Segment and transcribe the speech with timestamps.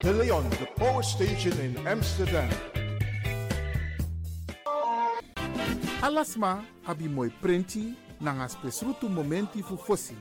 [0.00, 2.48] De Leon, the power station in Amsterdam.
[6.00, 10.16] Alasma abi moi prenti nanga spesrutu momenti fu fosi.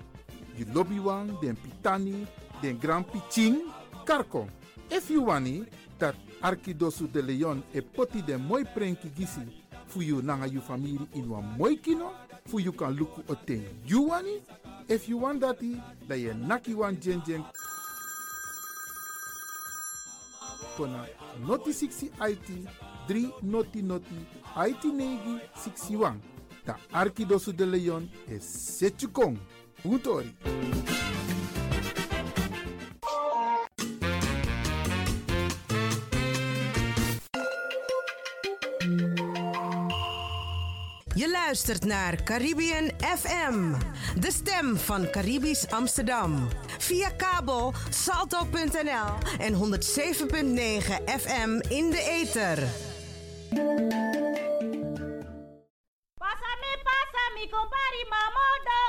[0.58, 1.00] You lobby
[1.42, 2.28] den pitani,
[2.62, 3.72] den grand piching,
[4.04, 4.50] karko.
[4.92, 5.64] If you wani,
[5.98, 9.48] dat Arkidosu de Leon e poti den moi prenki gisi
[9.88, 12.12] fu you nanga you family in wan moi kino,
[12.46, 14.42] fu you kan luku oten you wani.
[14.90, 17.46] If you want dati, da ye naki wan jen jen
[20.80, 21.06] kona
[21.48, 22.48] noti 60 IT
[23.08, 24.20] 3 noti noti
[24.68, 26.20] IT negi 61.
[26.66, 29.38] Ta Arkidosu de Leon is Setchukong.
[41.16, 43.74] Je luistert naar Caribbean FM,
[44.20, 46.48] de stem van Caribisch Amsterdam.
[46.88, 52.60] Via kabel salto.nl en 107.9 FM in de ether.
[56.18, 58.80] Pásame, pásame, compari mamodo.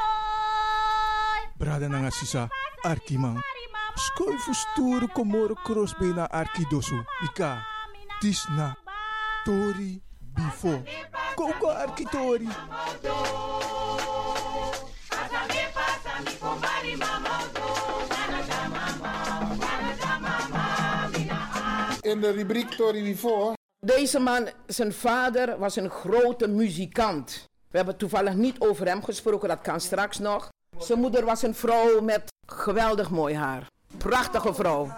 [1.56, 2.48] Brada nanga sisa,
[2.84, 3.40] Arkiman.
[3.96, 7.04] Skoi fu stoere komoro crossbena Arkidosu.
[7.24, 7.62] Ika,
[8.20, 8.76] Tisna,
[9.44, 10.82] Tori, Bifo.
[11.34, 12.48] Koko Arkitori.
[15.10, 17.39] Pásame, pásame, compari mamodo.
[22.10, 23.52] In de rubriek Tori Before.
[23.86, 27.44] Deze man, zijn vader was een grote muzikant.
[27.70, 30.48] We hebben toevallig niet over hem gesproken, dat kan straks nog.
[30.78, 33.66] Zijn moeder was een vrouw met geweldig mooi haar.
[33.96, 34.92] Prachtige vrouw.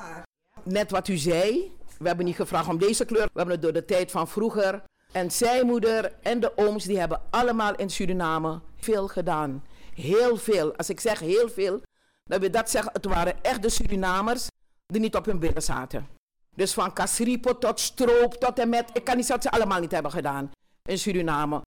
[0.62, 3.24] Net wat u zei, we hebben niet gevraagd om deze kleur.
[3.24, 4.82] We hebben het door de tijd van vroeger.
[5.12, 9.64] En zijn moeder en de ooms, die hebben allemaal in Suriname veel gedaan.
[9.94, 10.76] Heel veel.
[10.76, 11.80] Als ik zeg heel veel,
[12.24, 14.46] dan wil dat zeggen, het waren echt de Surinamers
[14.86, 16.20] die niet op hun billen zaten.
[16.56, 18.90] Dus van Casripo tot Stroop tot en met.
[18.92, 20.50] Ik kan niet zeggen dat ze allemaal niet hebben gedaan
[20.82, 21.60] in Suriname.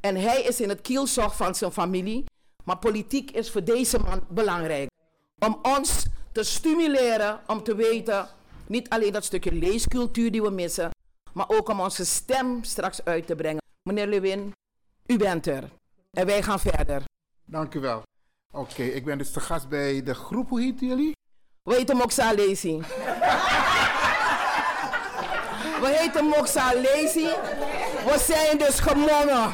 [0.00, 2.24] En hij is in het kielzog van zijn familie.
[2.64, 4.90] Maar politiek is voor deze man belangrijk.
[5.38, 8.28] Om ons te stimuleren om te weten.
[8.66, 10.90] Niet alleen dat stukje leescultuur die we missen.
[11.32, 13.62] Maar ook om onze stem straks uit te brengen.
[13.82, 14.52] Meneer Lewin,
[15.06, 15.70] u bent er.
[16.10, 17.02] En wij gaan verder.
[17.44, 18.02] Dank u wel.
[18.52, 20.48] Oké, ik ben dus de gast bij de groep.
[20.48, 21.16] Hoe heet jullie?
[21.62, 22.80] We heten Moxa Lazy.
[25.82, 27.26] We heten Moxa Lazy.
[28.04, 29.52] We zijn dus gemonnen.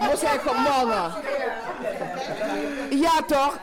[0.00, 1.12] We zijn gemonnen.
[2.90, 3.58] Ja toch?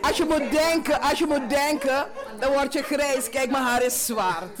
[0.00, 2.06] Als je moet denken, als je moet denken,
[2.38, 3.28] dan word je grijs.
[3.30, 4.58] Kijk, mijn haar is zwart.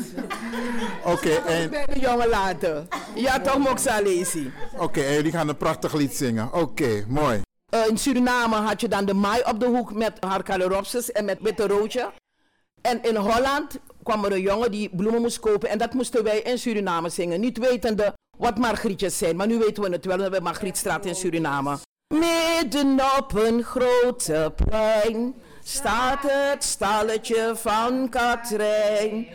[1.04, 2.86] Oké, en, Bij de jongen later.
[3.14, 4.50] Ja toch, Moxa Lazy.
[4.76, 6.52] oké, en jullie gaan een prachtig lied zingen.
[6.52, 7.40] Oké, mooi.
[7.68, 11.24] Eh, in Suriname had je dan de maai op de hoek met haar caloropsis en
[11.24, 12.10] met witte roodje.
[12.82, 15.68] En in Holland kwam er een jongen die bloemen moest kopen.
[15.68, 17.40] En dat moesten wij in Suriname zingen.
[17.40, 19.36] Niet wetende wat margrietjes zijn.
[19.36, 20.16] Maar nu weten we het wel.
[20.16, 21.78] We hebben Margrietstraat in Suriname.
[22.14, 29.26] Midden op een grote plein staat het stalletje van Katrijn.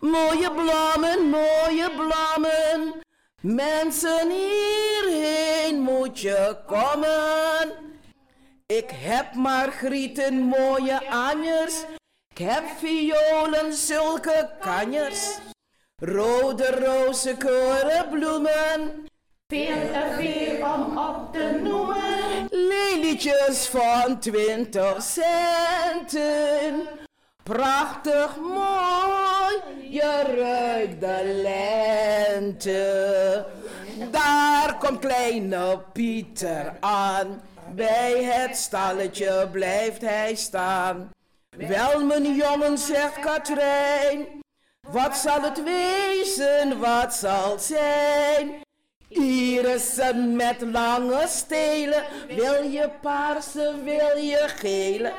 [0.00, 2.94] Mooie bloemen, mooie bloemen.
[3.40, 7.72] Mensen hierheen moet je komen.
[8.66, 11.84] Ik heb margrieten, mooie anjers.
[12.38, 15.38] Ik heb violen, zulke kanjers.
[15.96, 19.06] Rode rozen, korenbloemen.
[19.46, 22.46] Veel te veel om op te noemen.
[22.50, 26.88] Lelietjes van twintig centen.
[27.42, 33.44] Prachtig mooi, je ruikt de lente.
[34.10, 37.42] Daar komt kleine Pieter aan.
[37.74, 41.10] Bij het stalletje blijft hij staan.
[41.66, 44.26] Wel, mijn jongen, zegt Katrijn.
[44.90, 48.50] Wat zal het wezen, wat zal zijn?
[49.08, 55.12] Irissen met lange stelen, wil je paarse, wil je gele?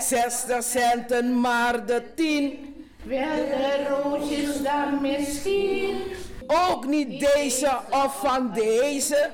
[0.00, 2.86] 60 centen maar de 10.
[3.02, 6.02] Wil de roosjes dan misschien?
[6.46, 9.30] Ook niet deze of van deze,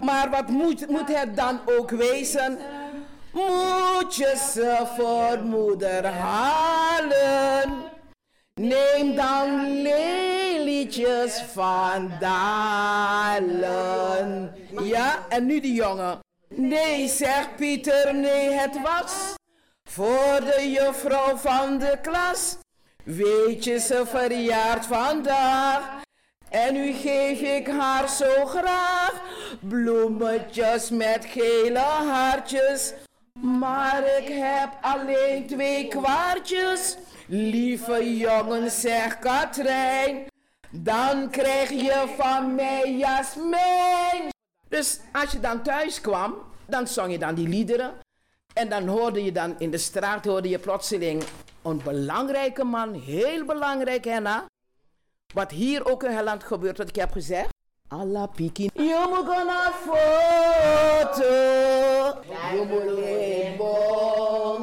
[0.00, 2.58] maar wat moet, moet het dan ook wezen?
[3.36, 4.14] Moet
[4.54, 7.84] ze voor moeder halen?
[8.54, 13.36] Neem dan lelietjes van dalen.
[14.82, 16.18] Ja, en nu die jongen.
[16.48, 19.34] Nee, zegt Pieter, nee, het was
[19.90, 22.56] voor de juffrouw van de klas.
[23.04, 26.04] Weet je, ze verjaart vandaag.
[26.50, 29.22] En nu geef ik haar zo graag
[29.60, 32.92] bloemetjes met gele hartjes.
[33.40, 36.96] Maar ik heb alleen twee kwartjes.
[37.26, 40.26] Lieve jongen, zegt Katrijn,
[40.70, 44.28] dan krijg je van mij jasmijn.
[44.68, 46.34] Dus als je dan thuis kwam,
[46.66, 47.94] dan zong je dan die liederen.
[48.52, 51.24] En dan hoorde je dan in de straat, hoorde je plotseling
[51.62, 54.44] een belangrijke man, heel belangrijk Henna.
[55.34, 57.54] Wat hier ook in Holland gebeurt, wat ik heb gezegd.
[57.88, 58.70] Allah piki.
[58.74, 61.34] Je moet gaan naar foto.
[62.52, 64.60] Je moet leven.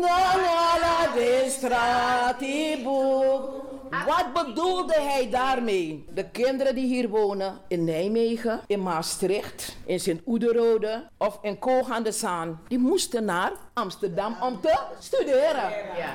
[0.00, 3.42] Na na la de stratiboek.
[4.06, 6.04] Wat bedoelde hij daarmee?
[6.14, 12.02] De kinderen die hier wonen in Nijmegen, in Maastricht, in Sint-Oederode of in Koog aan
[12.02, 15.72] de Zaan, die moesten naar Amsterdam om te studeren.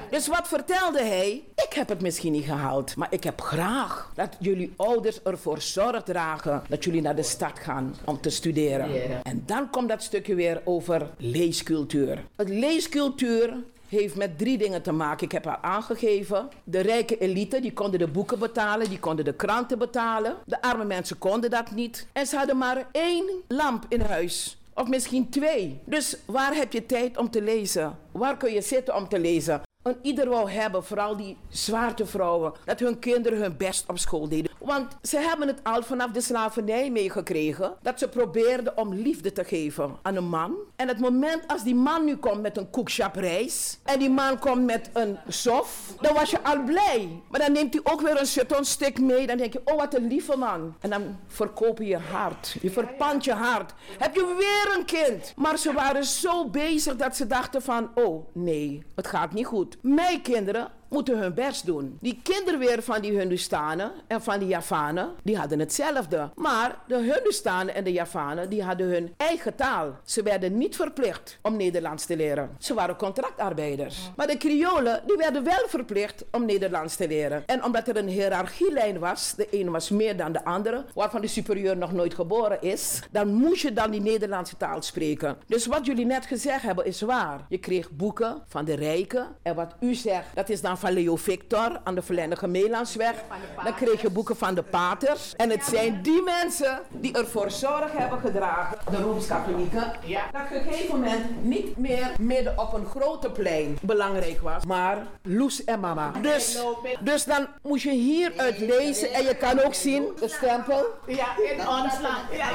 [0.10, 1.44] Dus wat vertelde hij?
[1.56, 6.04] Ik heb het misschien niet gehaald, maar ik heb graag dat jullie ouders ervoor zorg
[6.04, 9.24] dragen dat jullie naar de stad gaan om te studeren.
[9.24, 12.24] En dan komt dat stukje weer over leescultuur.
[12.36, 13.54] Het leescultuur
[13.88, 15.25] heeft met drie dingen te maken.
[15.25, 16.50] Ik heb haar aangegeven.
[16.63, 20.36] De rijke elite, die konden de boeken betalen, die konden de kranten betalen.
[20.45, 22.07] De arme mensen konden dat niet.
[22.13, 24.57] En ze hadden maar één lamp in huis.
[24.74, 25.80] Of misschien twee.
[25.86, 27.98] Dus waar heb je tijd om te lezen?
[28.12, 29.62] Waar kun je zitten om te lezen?
[29.88, 34.51] En ieder wou hebben, vooral die zwaartevrouwen, dat hun kinderen hun best op school deden.
[34.60, 39.44] Want ze hebben het al vanaf de slavernij meegekregen, dat ze probeerden om liefde te
[39.44, 40.56] geven aan een man.
[40.75, 44.39] En het moment als die man nu komt met een koekschap rijst, en die man
[44.39, 47.22] komt met een sof, dan was je al blij.
[47.30, 50.07] Maar dan neemt hij ook weer een chatonstik mee, dan denk je, oh wat een
[50.07, 50.75] lieve man.
[50.79, 53.74] En dan verkoop je je hart, je verpand je hart.
[53.98, 55.34] Heb je weer een kind.
[55.36, 59.76] Maar ze waren zo bezig dat ze dachten van, oh nee, het gaat niet goed.
[59.81, 61.98] Mijn kinderen moeten hun best doen.
[62.01, 66.29] Die kinderen weer van die Hindustanen en van die Javanen, die hadden hetzelfde.
[66.36, 70.00] Maar de Hindustanen en de Javanen, die hadden hun eigen taal.
[70.03, 72.50] Ze werden niet verplicht om Nederlands te leren.
[72.60, 74.12] Ze waren contractarbeiders.
[74.15, 77.44] Maar de Kriolen, die werden wel verplicht om Nederlands te leren.
[77.46, 81.27] En omdat er een hiërarchielijn was, de een was meer dan de andere, waarvan de
[81.27, 85.38] superieur nog nooit geboren is, dan moest je dan die Nederlandse taal spreken.
[85.48, 87.46] Dus wat jullie net gezegd hebben is waar.
[87.50, 89.27] Je kreeg boeken van de rijken.
[89.41, 93.15] En wat u zegt, dat is dan van Leo Victor aan de Verlendige Meelansweg.
[93.63, 95.36] Dan kreeg je boeken van de paters.
[95.36, 99.91] En het zijn die mensen die ervoor zorg hebben gedragen, de Rooms-Katholieken,
[100.31, 105.07] dat op een gegeven moment niet meer midden op een grote plein belangrijk was, maar
[105.22, 106.12] Loes en mama.
[106.22, 106.63] Dus,
[107.00, 110.86] dus dan moest je hieruit lezen en je kan ook zien de stempel.
[111.07, 112.24] Ja, in ons land.
[112.31, 112.50] Ja.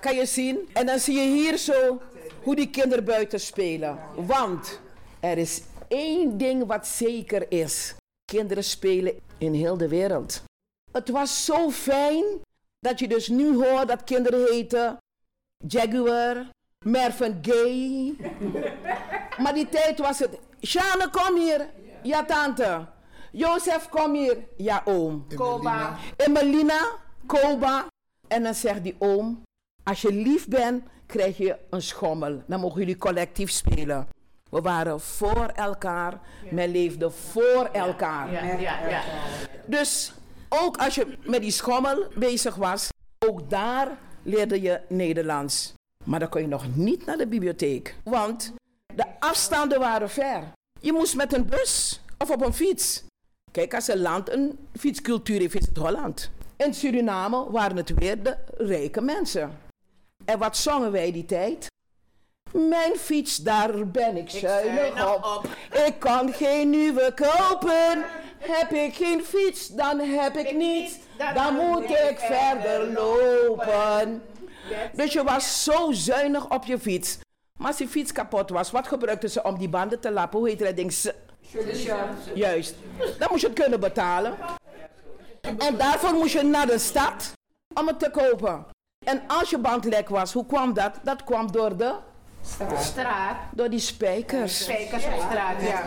[0.00, 0.68] Kan je zien?
[0.72, 2.00] En dan zie je hier zo
[2.42, 3.98] hoe die kinderen buiten spelen.
[4.14, 4.80] Want
[5.20, 7.94] er is één ding wat zeker is.
[8.24, 10.42] Kinderen spelen in heel de wereld.
[10.92, 12.24] Het was zo fijn
[12.78, 14.96] dat je dus nu hoort dat kinderen heten
[15.66, 16.48] Jaguar,
[16.84, 18.16] Mervyn Gay.
[19.42, 21.70] maar die tijd was het, Sjane kom hier.
[22.02, 22.86] Ja tante.
[23.32, 24.48] Jozef, kom hier.
[24.56, 25.26] Ja, oom.
[25.34, 25.98] Koba.
[26.16, 26.80] Emelina,
[27.26, 27.86] Koba.
[28.28, 29.42] En dan zegt die oom,
[29.82, 32.42] als je lief bent, krijg je een schommel.
[32.46, 34.08] Dan mogen jullie collectief spelen.
[34.50, 38.28] We waren voor elkaar, men leefde voor elkaar.
[39.66, 40.12] Dus
[40.48, 42.88] ook als je met die schommel bezig was,
[43.26, 43.88] ook daar
[44.22, 45.74] leerde je Nederlands.
[46.04, 48.52] Maar dan kon je nog niet naar de bibliotheek, want
[48.94, 50.42] de afstanden waren ver.
[50.80, 53.04] Je moest met een bus of op een fiets.
[53.52, 56.30] Kijk, als een land een fietscultuur heeft, is het Holland.
[56.56, 59.58] In Suriname waren het weer de rijke mensen.
[60.24, 61.66] En wat zongen wij die tijd?
[62.52, 65.48] Mijn fiets, daar ben ik zuinig op.
[65.86, 68.04] Ik kan geen nieuwe kopen.
[68.38, 70.98] Heb ik geen fiets, dan heb ik niets.
[71.34, 74.22] Dan moet ik verder lopen.
[74.92, 77.18] Dus je was zo zuinig op je fiets.
[77.58, 80.38] Maar als die fiets kapot was, wat gebruikten ze om die banden te lappen?
[80.38, 81.14] Hoe heet dat ding?
[82.34, 82.74] Juist.
[83.18, 84.36] Dan moest je het kunnen betalen.
[85.58, 87.32] En daarvoor moest je naar de stad
[87.74, 88.66] om het te kopen.
[89.06, 91.00] En als je band lek was, hoe kwam dat?
[91.02, 91.94] Dat kwam door de
[92.78, 93.36] Straat.
[93.52, 94.62] door die spijkers.
[94.62, 95.82] Spijkers op straat, ja.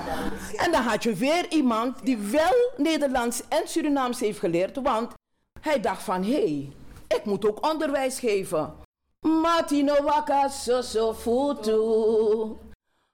[0.57, 5.13] En dan had je weer iemand die wel Nederlands en Surinaams heeft geleerd, want
[5.61, 6.71] hij dacht van hé, hey,
[7.07, 8.73] ik moet ook onderwijs geven.
[9.19, 12.57] Matino waka so so futu.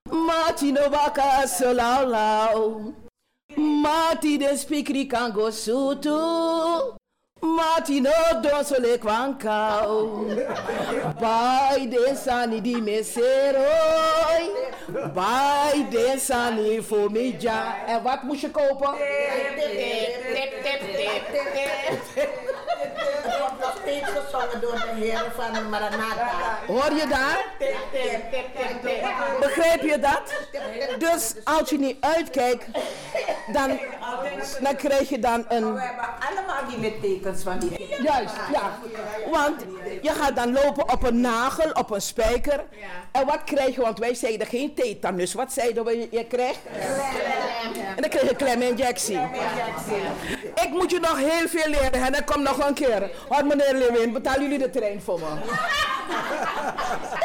[0.09, 2.93] Matino waka so lau lau.
[3.55, 6.19] Mati de spikri kan go sutu.
[7.45, 8.11] Mati no
[8.41, 10.25] doso le kwankau.
[11.19, 14.49] Bai de sani di meseroi.
[15.13, 17.85] Bai de sani voor meja.
[17.87, 18.93] En wat moest je kopen?
[23.25, 26.60] Het wordt nog steeds gezongen door de heren van Maranatha.
[26.67, 27.46] Hoor je daar?
[29.39, 30.34] Begrijp je dat?
[30.98, 32.65] Dus als je niet uitkijkt,
[33.51, 33.79] dan,
[34.62, 35.74] dan krijg je dan een...
[35.74, 38.77] We hebben allemaal die littekens van die Juist, ja.
[39.32, 39.65] Want
[40.01, 42.63] je gaat dan lopen op een nagel, op een spijker.
[43.12, 43.82] En wat krijg je?
[43.82, 45.34] Want wij zeiden geen tetanus.
[45.34, 46.08] Wat zeiden we?
[46.12, 46.60] Je krijgt?
[47.96, 49.20] En dan krijg je kleminjectie.
[50.63, 53.12] Ik moet je nog heel veel leren en ik kom nog een keer.
[53.27, 55.25] Hoor meneer Lewin, betalen jullie de trein voor me?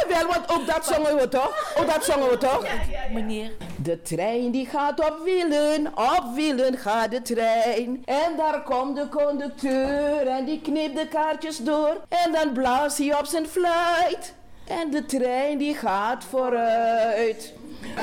[0.09, 1.75] Wel, want ook dat zongen we toch?
[1.79, 2.65] Ook dat zongen we toch?
[3.13, 3.51] Meneer.
[3.77, 8.03] De trein die gaat op wielen, op wielen gaat de trein.
[8.05, 11.97] En daar komt de conducteur en die knipt de kaartjes door.
[12.09, 14.35] En dan blaast hij op zijn fluit.
[14.67, 17.53] En de trein die gaat vooruit.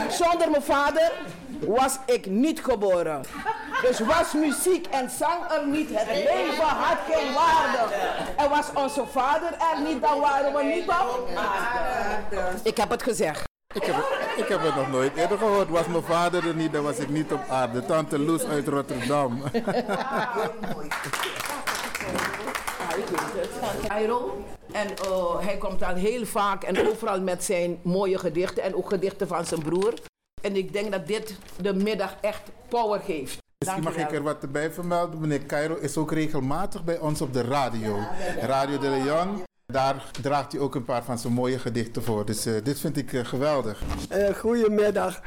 [0.09, 1.11] Zonder mijn vader
[1.65, 3.21] was ik niet geboren.
[3.81, 7.93] Dus was muziek en zang er niet, het leven had geen waarde.
[8.35, 12.41] En was onze vader er niet, dan waren we niet op aarde.
[12.63, 13.45] Ik heb het gezegd.
[13.73, 14.05] Ik heb, het,
[14.43, 15.69] ik heb het nog nooit eerder gehoord.
[15.69, 17.85] Was mijn vader er niet, dan was ik niet op aarde.
[17.85, 19.41] Tante Loes uit Rotterdam.
[23.87, 24.45] Cairo.
[24.71, 28.89] En eh, hij komt al heel vaak en overal met zijn mooie gedichten en ook
[28.89, 29.93] gedichten van zijn broer.
[30.47, 33.37] En ik denk dat dit de middag echt power geeft.
[33.57, 35.19] Misschien mag ik er wat bij vermelden.
[35.19, 37.99] Meneer Cairo is ook regelmatig bij ons op de radio.
[38.39, 39.43] Radio de Leon.
[39.65, 42.25] Daar draagt hij ook een paar van zijn mooie gedichten voor.
[42.25, 43.81] Dus eh, dit vind ik eh, geweldig.
[44.09, 45.21] Eh, goedemiddag.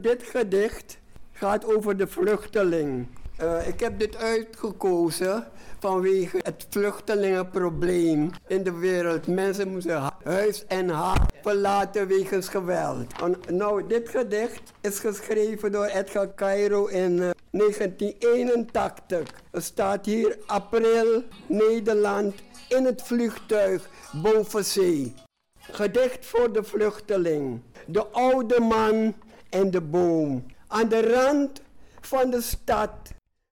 [0.00, 0.98] Dit gedicht
[1.32, 3.06] gaat over de vluchteling.
[3.42, 5.46] Eh, ik heb dit uitgekozen
[5.78, 9.26] vanwege het vluchtelingenprobleem in de wereld.
[9.26, 13.12] Mensen moeten hu- huis en haard verlaten wegens geweld.
[13.22, 19.30] En, nou, dit gedicht is geschreven door Edgar Cairo in eh, 1981.
[19.50, 22.34] Er staat hier april, Nederland,
[22.68, 23.88] in het vliegtuig
[24.22, 25.14] boven zee.
[25.60, 27.60] Gedicht voor de vluchteling.
[27.86, 29.14] De oude man
[29.50, 30.46] en de boom.
[30.68, 31.60] Aan de rand
[32.00, 32.90] van de stad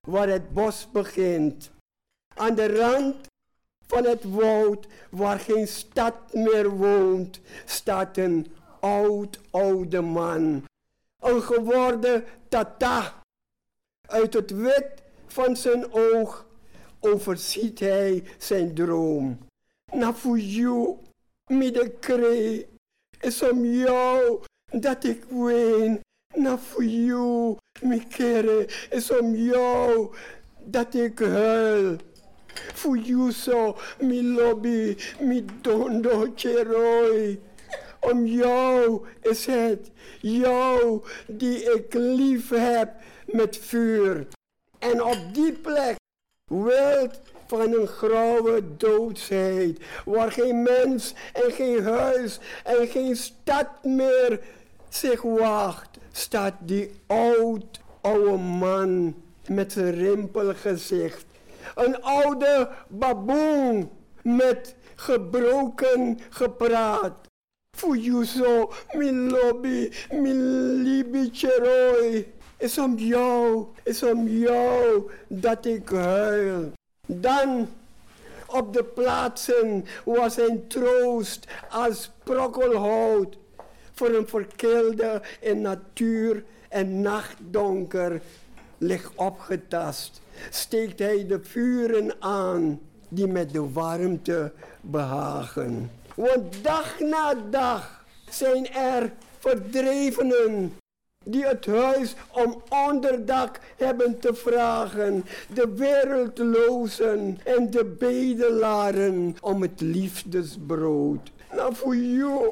[0.08, 1.70] waar het bos begint.
[2.34, 3.26] Aan de rand
[3.86, 10.64] van het woud waar geen stad meer woont, staat een oud oude man.
[11.18, 13.22] Een geworden tata.
[14.06, 16.46] Uit het wit van zijn oog
[17.00, 19.38] overziet hij zijn droom.
[19.92, 20.96] Na voor jou,
[21.46, 22.66] midden kree,
[23.20, 26.00] is om jou dat ik ween.
[26.34, 30.14] Na voor jou, mijn kere, is om jou
[30.64, 31.96] dat ik huil.
[32.74, 37.40] Voor jou zo, mijn lobby, mijn dondo cheroi.
[38.00, 42.90] Om jou is het, jou die ik lief heb
[43.26, 44.26] met vuur.
[44.78, 45.96] En op die plek,
[46.44, 54.40] wild van een grauwe doodsheid, waar geen mens en geen huis en geen stad meer
[54.90, 59.14] zich wacht, staat die oud oude man
[59.48, 61.24] met zijn rimpelgezicht.
[61.74, 63.90] Een oude baboon
[64.22, 67.28] met gebroken gepraat.
[68.24, 72.26] Zo, mijn lobby, mijn liebetje Roy.
[72.56, 76.72] Is om jou, is om jou dat ik huil.
[77.06, 77.68] Dan
[78.46, 83.36] op de plaatsen was zijn troost als brokkelhout
[84.00, 88.20] voor een verkeelde in natuur en nachtdonker
[88.78, 90.20] ligt opgetast.
[90.50, 95.90] Steekt hij de vuren aan die met de warmte behagen.
[96.14, 100.76] Want dag na dag zijn er verdrevenen
[101.24, 109.80] die het huis om onderdak hebben te vragen, de wereldlozen en de bedelaren om het
[109.80, 111.30] liefdesbrood.
[111.52, 112.50] Nou voor jou,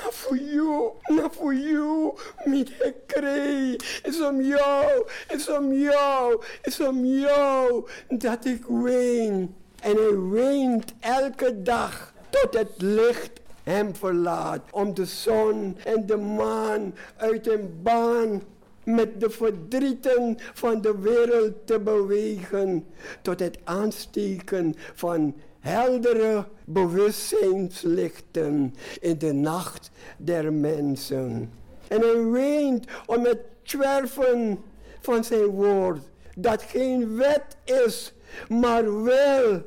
[0.00, 7.04] voor jou, nou voor jou, met gekree, is om jou, is om jou, is om
[7.04, 9.54] jou dat ik ween.
[9.80, 14.60] En hij weent elke dag tot het licht hem verlaat.
[14.70, 18.42] Om de zon en de maan uit een baan
[18.84, 22.86] met de verdrieten van de wereld te bewegen.
[23.22, 31.52] Tot het aansteken van heldere bewustzijnslichten in de nacht der mensen.
[31.88, 34.58] En hij weent om het zwerven
[35.00, 36.00] van zijn woord.
[36.36, 38.14] Dat geen wet is,
[38.48, 39.62] maar wel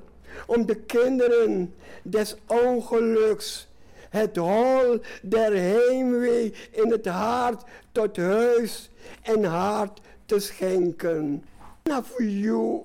[0.45, 1.73] om de kinderen
[2.03, 3.67] des ongeluks
[4.15, 8.89] het hol der heimwee in het hart tot huis
[9.21, 11.43] en hart te schenken.
[11.83, 12.81] Voor jou,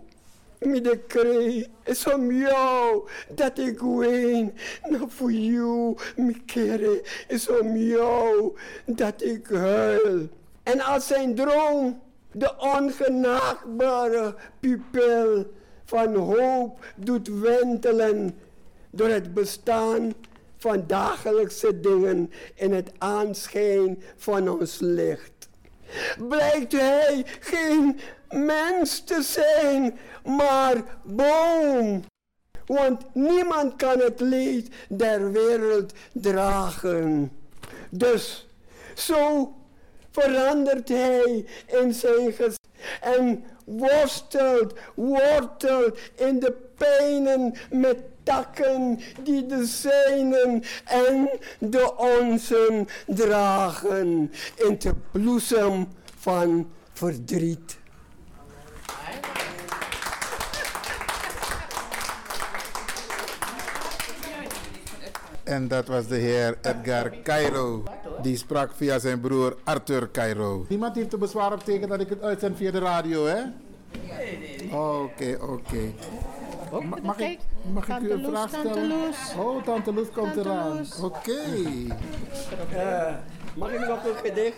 [0.61, 4.55] met kree, is om jou dat ik ween.
[4.88, 10.29] Nou voor jou, mijn kere, is om jou dat ik huil.
[10.62, 12.00] En als zijn droom
[12.33, 15.47] de ongenaakbare pupil
[15.85, 18.38] van hoop doet wentelen
[18.90, 20.14] door het bestaan
[20.56, 25.49] van dagelijkse dingen in het aanschijn van ons licht.
[26.28, 32.04] Blijkt hij geen mens te zijn, maar boom.
[32.66, 37.32] Want niemand kan het leed der wereld dragen.
[37.90, 38.49] Dus
[38.95, 39.54] zo
[40.10, 42.69] verandert hij in zijn gezicht
[43.00, 54.32] en worstelt, wortelt in de pijnen met takken die de zijnen en de onzen dragen
[54.56, 55.88] in de bloesem
[56.19, 57.79] van verdriet.
[65.45, 67.83] En dat was de heer Edgar Cairo.
[68.23, 70.65] Die sprak via zijn broer Arthur Cairo.
[70.69, 73.35] Niemand heeft er bezwaar op tegen dat ik het uitzend via de radio, hè?
[74.09, 74.79] Nee, nee.
[74.79, 75.93] Oké, oké.
[76.85, 77.39] Ma- Mag ik,
[77.73, 78.93] mag ik u een vraag stellen?
[79.39, 80.87] Oh, Tante Loes komt eraan.
[81.03, 81.39] Oké.
[82.73, 83.15] Eh,
[83.55, 84.57] mag ik nog een gedicht?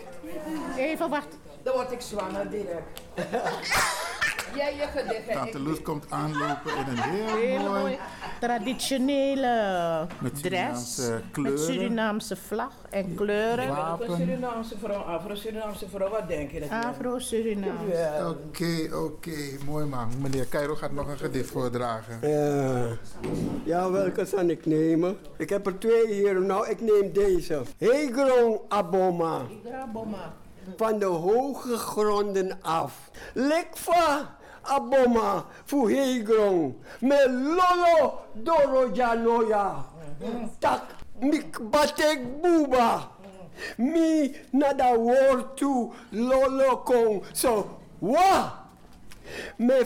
[0.77, 1.39] Even wachten.
[1.63, 3.01] Dan word ik zwanger direct.
[4.55, 5.25] Jij je gedicht.
[5.27, 5.33] hè?
[5.33, 7.81] Tante Loes komt aanlopen in een heel Hele mooi...
[7.81, 7.97] mooi
[8.39, 10.95] traditionele Met dress.
[11.31, 11.53] Kleuren.
[11.53, 13.67] Met Surinaamse vlag en kleuren.
[13.67, 14.15] Een Wapen.
[14.15, 16.59] Surinaamse vrouw, Afro-Surinaamse vrouw, wat denk je?
[16.59, 17.91] Dat je- Afro-Surinaams.
[17.91, 18.29] Ja.
[18.29, 19.31] Oké, oké.
[19.65, 20.07] Mooi man.
[20.21, 22.29] Meneer Cairo gaat nog een gedicht voordragen.
[22.29, 22.85] Ja.
[23.63, 25.17] ja, welke zal ik nemen?
[25.37, 26.41] Ik heb er twee hier.
[26.41, 27.61] Nou, ik neem deze.
[27.77, 29.41] Hegron Aboma.
[30.77, 33.11] Van de hoge gronden af.
[33.33, 36.81] Lekva Aboma voor Hegron.
[36.99, 39.85] Met Lolo Doro Janoya.
[40.59, 40.81] Tak
[41.19, 43.11] mik batek buba.
[43.77, 47.23] Mi nada woord toe Lolo kong.
[47.31, 48.53] So, wa.
[49.55, 49.85] Me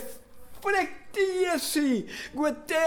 [0.60, 2.86] frektiesi gwete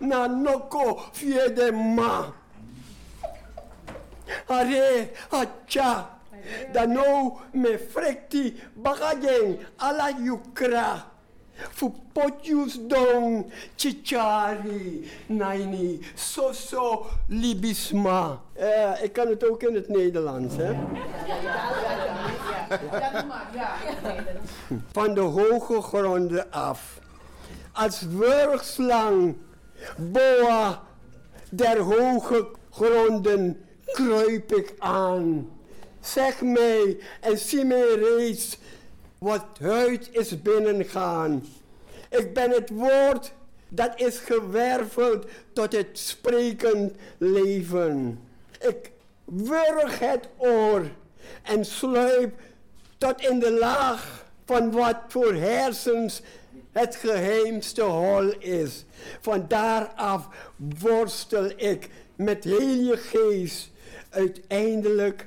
[0.08, 2.43] na noko fiede ma.
[4.48, 6.06] Are hacha.
[6.72, 11.02] Da no me frekti bagagen ala yukra.
[11.70, 13.44] Fu potjus don
[13.76, 18.40] chichari naini soso libisma.
[18.54, 20.74] Eh, ik kan het ook in het Nederlands, hè?
[24.92, 26.98] van de hoge gronden af.
[27.72, 29.36] Als wurgslang,
[29.96, 30.82] boa
[31.50, 35.50] der hoge gronden kruip ik aan.
[36.00, 38.58] Zeg mij en zie mij reeds
[39.18, 41.46] wat huid is binnengaan.
[42.10, 43.32] Ik ben het woord
[43.68, 48.20] dat is gewerveld tot het sprekend leven.
[48.60, 48.90] Ik
[49.24, 50.90] wurg het oor
[51.42, 52.40] en sluip
[52.98, 56.22] tot in de laag van wat voor hersens
[56.72, 58.84] het geheimste hol is.
[59.20, 60.28] Van daaraf
[60.80, 63.70] worstel ik met heel geest
[64.14, 65.26] uiteindelijk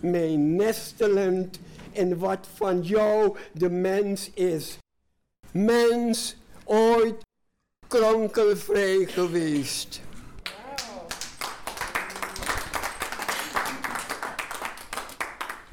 [0.00, 1.58] mij nestelend
[1.92, 4.78] in wat van jou de mens is.
[5.50, 7.22] Mens ooit
[7.88, 10.02] kronkelvrij geweest.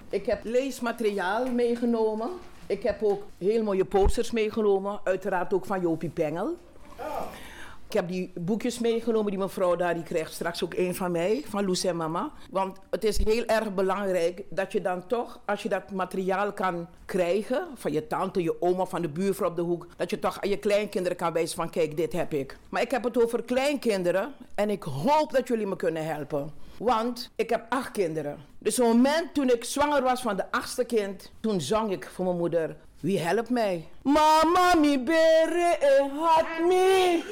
[0.09, 2.29] Ik heb leesmateriaal meegenomen.
[2.67, 4.99] Ik heb ook heel mooie posters meegenomen.
[5.03, 6.57] Uiteraard ook van Jopie Pengel.
[7.91, 11.43] Ik heb die boekjes meegenomen die mevrouw daar, die krijgt straks ook een van mij,
[11.47, 12.31] van Loes en mama.
[12.49, 16.87] Want het is heel erg belangrijk dat je dan toch, als je dat materiaal kan
[17.05, 20.41] krijgen, van je tante, je oma, van de buurvrouw op de hoek, dat je toch
[20.41, 22.57] aan je kleinkinderen kan wijzen van kijk, dit heb ik.
[22.69, 26.51] Maar ik heb het over kleinkinderen en ik hoop dat jullie me kunnen helpen.
[26.77, 28.37] Want ik heb acht kinderen.
[28.57, 32.09] Dus op het moment toen ik zwanger was van de achtste kind, toen zong ik
[32.13, 32.75] voor mijn moeder.
[33.01, 33.87] Wie helpt mij?
[34.03, 37.23] Mama mi bere e hat mi.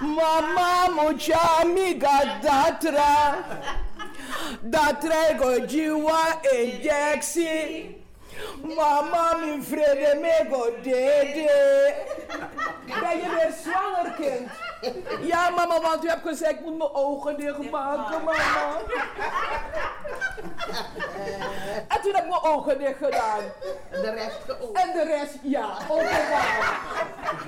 [0.00, 3.36] Mama mocha mi gadatra.
[4.62, 7.94] Datra go jiwa injectie.
[8.62, 11.94] Mama mi vrede me go dede.
[13.00, 14.50] Ben je weer zwanger kind?
[15.20, 18.80] Ja mama, want u hebt gezegd ik moet mijn ogen dicht maken mama.
[21.88, 23.40] En toen heb ik mijn ogen dicht gedaan.
[23.90, 24.76] En de rest geopend.
[24.78, 26.78] En de rest, ja, openbaar.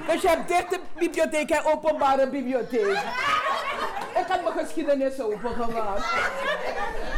[0.06, 2.98] Dus je hebt dichte bibliotheek en openbare bibliotheek.
[4.28, 6.04] Ik had mijn geschiedenis opengemaakt.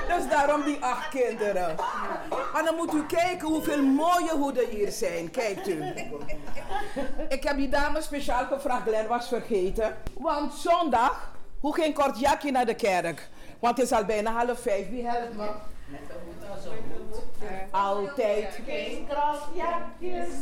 [0.09, 1.77] Dus daarom die acht kinderen.
[2.53, 5.31] Maar dan moet u kijken hoeveel mooie hoeden hier zijn.
[5.31, 5.85] Kijkt u.
[7.29, 9.97] Ik heb die dame speciaal gevraagd, Glenn was vergeten.
[10.19, 13.29] Want zondag, hoe ging kort jakje naar de kerk?
[13.59, 14.91] Want het is al bijna half vijf.
[14.91, 15.49] Wie helpt me?
[17.71, 18.61] Altijd.
[18.67, 19.07] Geen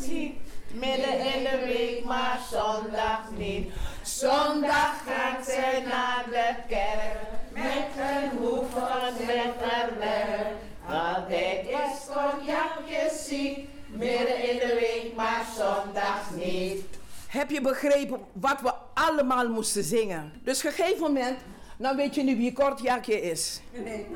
[0.01, 0.39] ziet,
[0.73, 3.73] midden in de week, maar zondag niet.
[4.03, 7.19] Zondag gaat zij naar de kerk,
[7.53, 10.55] met een hoef van letterwerk.
[10.89, 16.85] Altijd is konjakje ziek, midden in de week, maar zondags niet.
[17.29, 20.33] Heb je begrepen wat we allemaal moesten zingen?
[20.45, 21.39] Dus op een gegeven moment,
[21.77, 23.61] dan weet je nu wie kortjakje is.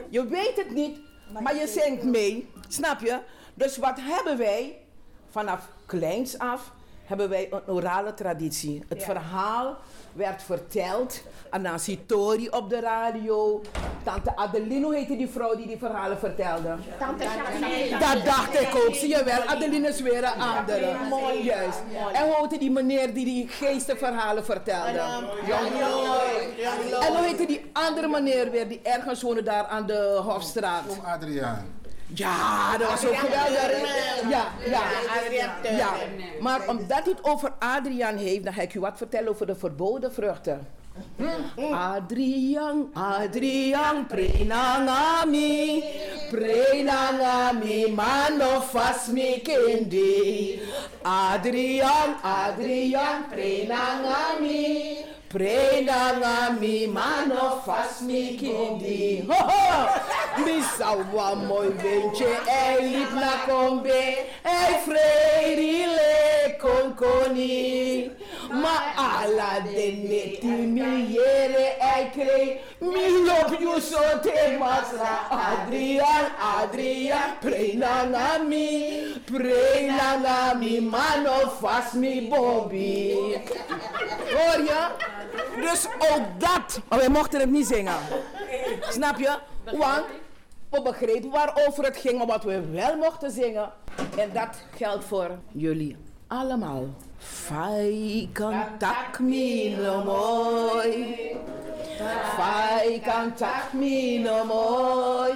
[0.09, 0.99] Je weet het niet,
[1.41, 2.49] maar je zingt mee.
[2.69, 3.19] Snap je?
[3.55, 4.82] Dus wat hebben wij?
[5.33, 6.73] Vanaf kleins af
[7.05, 8.85] hebben wij een orale traditie.
[8.89, 9.77] Het verhaal
[10.13, 13.63] werd verteld aan Nancy Tori op de radio.
[14.03, 16.75] Tante Adeline, hoe heette die vrouw die die verhalen vertelde?
[16.99, 17.99] Tante Janine.
[17.99, 19.41] Dat dacht ik ook, zie je wel.
[19.43, 20.95] Adeline is weer een andere.
[21.09, 21.79] Mooi, juist.
[22.13, 24.99] En hoe heette die meneer die die geestenverhalen vertelde?
[27.01, 30.87] En hoe heette die andere meneer weer die ergens woonde daar aan de Hofstraat?
[30.87, 31.81] Kom Adriaan.
[32.15, 33.81] Ja, dat was ook geweldig.
[34.29, 34.83] Ja, ja,
[35.21, 35.93] Adriaan ja.
[36.41, 39.55] Maar omdat hij het over Adriaan heeft, dan ga ik u wat vertellen over de
[39.55, 40.67] verboden vruchten.
[41.73, 45.83] Adrian, Adrian, prenangami,
[46.31, 50.61] prenangami, mano fas mi kendi.
[51.03, 54.97] Adrian, Adrian, prenangami,
[55.33, 59.25] prenangami, mano fas mi kendi.
[59.27, 59.89] Ho ho!
[60.45, 66.13] Mi sawa mooi windje, hij liep naar kombe, hij vreerile
[66.59, 68.11] konkoni.
[68.63, 75.15] Ma ala de neti mi yere hij kreeg, mi lop you so te masra.
[75.31, 76.27] Adrian,
[76.61, 78.69] Adrian, prenangami,
[79.25, 83.17] prenangami, mano fas mi bobby.
[84.33, 85.21] Hoor je?
[85.57, 87.97] Dus ook dat, maar wij mochten het niet zingen.
[88.81, 89.39] Snap je?
[89.65, 90.05] Want
[90.71, 93.73] we begrepen waarover het ging, maar wat we wel mochten zingen.
[94.17, 96.89] En dat geldt voor jullie allemaal.
[97.19, 101.17] Fai cantac mi no mooi.
[102.37, 105.33] Fai cantac mi no mooi.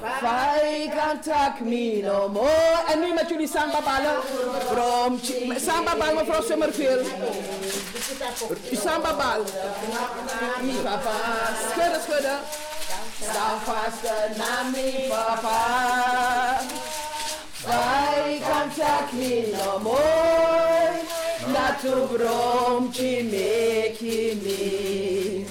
[0.00, 2.92] Fai cantac mi no mooi.
[2.92, 4.16] En nu met jullie samba ballen.
[4.70, 5.20] From
[5.66, 7.06] samba bal mevrouw Summerfield.
[8.72, 9.44] Samba bal.
[10.84, 11.14] Papa.
[11.72, 12.38] Schudden, schudden.
[13.22, 14.02] Sta vast
[14.36, 15.60] na mi papa.
[17.66, 20.92] Vai cantac mi no mooi.
[21.52, 25.46] Na tu bromci me kimi.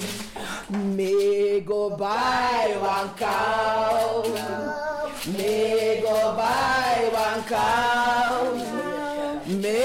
[0.70, 4.22] Me go by one cow.
[5.26, 8.54] Me go by one cow.
[9.46, 9.82] Me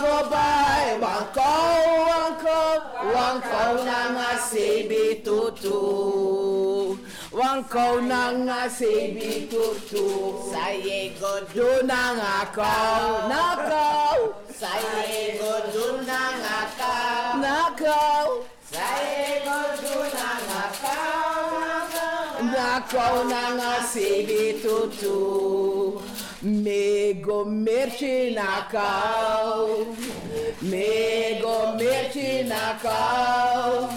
[0.00, 1.76] go by one cow,
[2.08, 2.78] one cow,
[3.12, 6.96] one cow na nga sebi tutu.
[7.30, 10.40] Wan kou nanga sebi tutu.
[10.50, 13.28] Saye go Do nanga kou.
[13.28, 14.32] Na kou.
[14.48, 16.94] Saye go do nanga ka.
[17.44, 17.76] Na kou.
[17.76, 17.76] Saye go do nanga ka.
[17.76, 18.53] Na kou
[23.28, 26.00] nanga sebi tutu.
[26.42, 29.94] Mego merchi na kou.
[30.62, 33.88] Mego merchi na kou.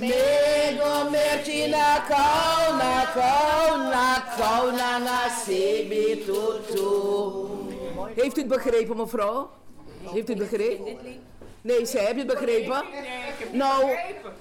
[0.00, 7.48] Mego merchi na kou, na kou, na kou, na na sebi tutu.
[8.14, 9.50] Heeft u het begrepen, mevrouw?
[10.02, 10.98] Heeft u het begrepen?
[11.62, 12.82] Nee, zij heb je het begrepen?
[13.52, 13.96] Nou,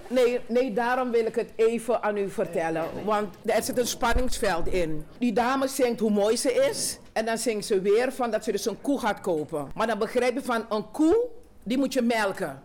[0.07, 2.85] nee, nee, daarom wil ik het even aan u vertellen.
[3.05, 5.05] Want er zit een spanningsveld in.
[5.17, 6.97] Die dame zingt hoe mooi ze is.
[7.13, 9.71] En dan zingt ze weer van dat ze dus een koe gaat kopen.
[9.75, 11.27] Maar dan begrijp je van een koe,
[11.63, 12.63] die moet je melken.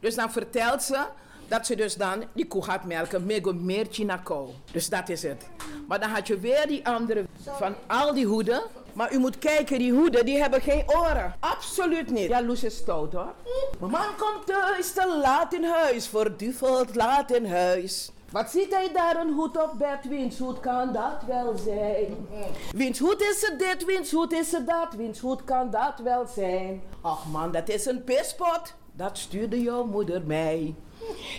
[0.00, 1.04] Dus dan vertelt ze
[1.48, 3.26] dat ze dus dan die koe gaat melken.
[3.26, 4.48] Mego meertje na kou.
[4.72, 5.48] Dus dat is het.
[5.88, 8.62] Maar dan had je weer die andere van al die hoeden.
[8.92, 11.34] Maar u moet kijken, die hoeden die hebben geen oren.
[11.40, 12.28] Absoluut niet.
[12.28, 13.34] Ja, Loes is stout hoor.
[13.78, 16.08] Mijn man komt thuis te laat in huis.
[16.08, 18.10] Verduveld laat in huis.
[18.30, 20.08] Wat ziet hij daar een hoed op bed?
[20.08, 22.28] Wiens hoed kan dat wel zijn?
[22.72, 23.84] Wiens hoed is het dit?
[23.84, 24.94] Wiens hoed is het dat?
[24.96, 26.82] Wiens hoed kan dat wel zijn?
[27.00, 28.74] Ach man, dat is een pispot.
[28.92, 30.74] Dat stuurde jouw moeder mij.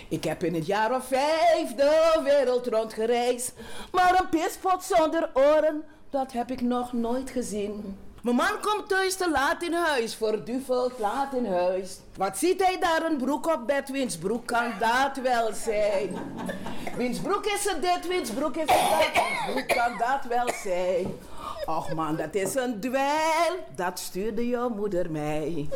[0.08, 3.52] Ik heb in het jaar of vijf de wereld rondgereisd.
[3.92, 7.98] Maar een pispot zonder oren, dat heb ik nog nooit gezien.
[8.22, 11.98] Mijn man komt thuis te laat in huis, verduveld laat in huis.
[12.16, 13.90] Wat ziet hij daar een broek op bed?
[13.90, 16.16] Wiens broek kan dat wel zijn?
[16.96, 18.08] Wiens broek is het dit?
[18.08, 19.12] Wiens broek is het dat?
[19.14, 21.14] Wiens broek kan dat wel zijn?
[21.66, 23.56] Och man, dat is een dweil.
[23.76, 25.68] Dat stuurde jouw moeder mij.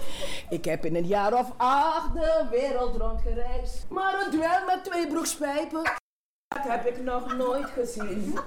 [0.50, 3.86] Ik heb in een jaar of acht de wereld rondgereisd.
[3.88, 6.04] Maar een dweil met twee broekspijpen.
[6.48, 8.38] Dat heb ik nog nooit gezien.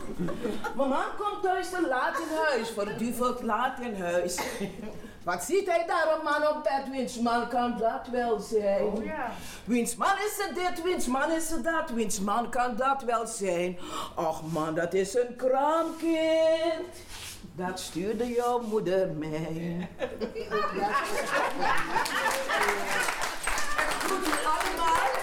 [0.75, 4.39] Mijn man komt thuis te laat in huis, verduveld laat in huis.
[5.23, 6.91] Wat ziet hij daar een man op bed?
[6.91, 9.11] Wiens man kan dat wel zijn?
[9.63, 10.83] Wiens man is het dit?
[10.83, 11.89] Wiens man is het dat?
[11.89, 13.79] Wiens man kan dat wel zijn?
[14.15, 16.95] Och man, dat is een kraamkind.
[17.55, 19.89] Dat stuurde jouw moeder mij.
[24.01, 25.18] Goed u allemaal.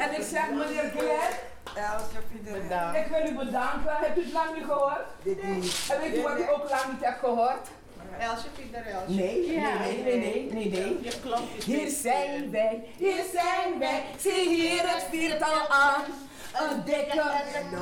[0.00, 1.34] En ik zeg meneer Glenn.
[2.96, 3.96] Ik wil u bedanken.
[3.96, 5.06] Hebt u het lang niet gehoord?
[5.90, 7.68] En weet u wat ik ook lang niet heb gehoord?
[8.18, 9.14] Elsje Pieter Elsje.
[9.14, 11.12] Nee, nee, nee, nee, nee, nee, nee.
[11.64, 14.04] Hier zijn wij, hier zijn wij.
[14.18, 16.02] Zie hier het viertal aan.
[16.52, 17.78] Een dikke, een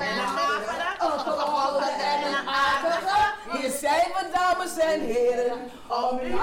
[1.06, 3.34] opgewonden en een aardige.
[3.52, 6.38] Hier zijn we, dames en heren, om u te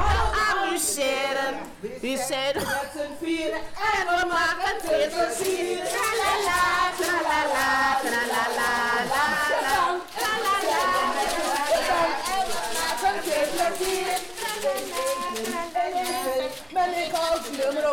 [0.52, 1.56] amuseren.
[1.80, 3.60] We zijn Met z'n vieren
[3.94, 5.78] en we maken twee plezier.
[5.94, 6.64] Tralala,
[7.00, 8.70] tralala, tralala,
[9.12, 9.26] la,
[9.62, 10.00] la.
[10.16, 10.80] Tralala,
[12.36, 14.32] en we maken twee plezier.
[16.74, 17.86] Ben ik als nummer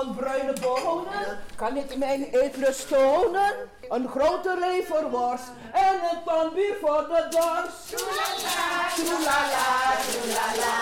[0.00, 3.52] 1 in 10 pond bruine bonen, kan ik mijn eetlust tonen.
[3.88, 7.86] Een grote leverworst en een bier voor de dorst.
[7.86, 9.68] Troelala, troelala,
[10.10, 10.74] troelala,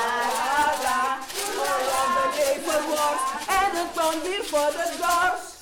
[0.82, 1.18] la.
[2.14, 5.56] Een leverworst en een bier voor de dorst.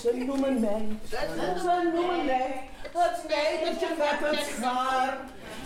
[0.00, 5.16] Ze noemen mij, ze noemen mij het snijdertje met het schaar.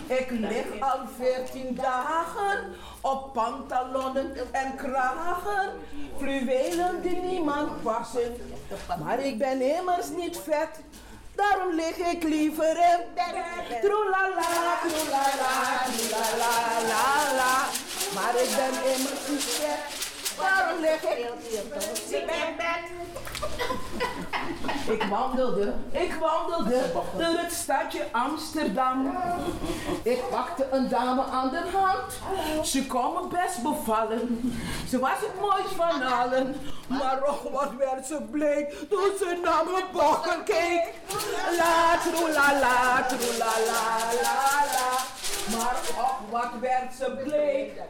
[0.07, 5.71] Ik lig al veertien dagen op pantalonnen en kragen,
[6.17, 8.35] fluwelen die niemand passen.
[9.03, 10.69] Maar ik ben immers niet vet,
[11.35, 13.81] daarom lig ik liever in bed.
[13.81, 16.53] Troelala, troelala, troelala,
[16.87, 17.55] la la.
[18.13, 20.14] Maar ik ben immers niet vet,
[22.09, 22.33] ik.
[24.89, 26.81] Ik wandelde, ik wandelde
[27.17, 29.17] door het stadje Amsterdam.
[30.03, 32.19] Ik pakte een dame aan de hand.
[32.67, 34.53] Ze kon me best bevallen.
[34.89, 36.55] Ze was het mooist van allen.
[36.87, 40.93] Maar och, wat werd ze bleek toen ze naar mijn bokken keek.
[41.57, 43.83] La, troelala, troelala,
[44.21, 44.97] la, la.
[45.57, 47.81] Maar och, wat werd ze bleek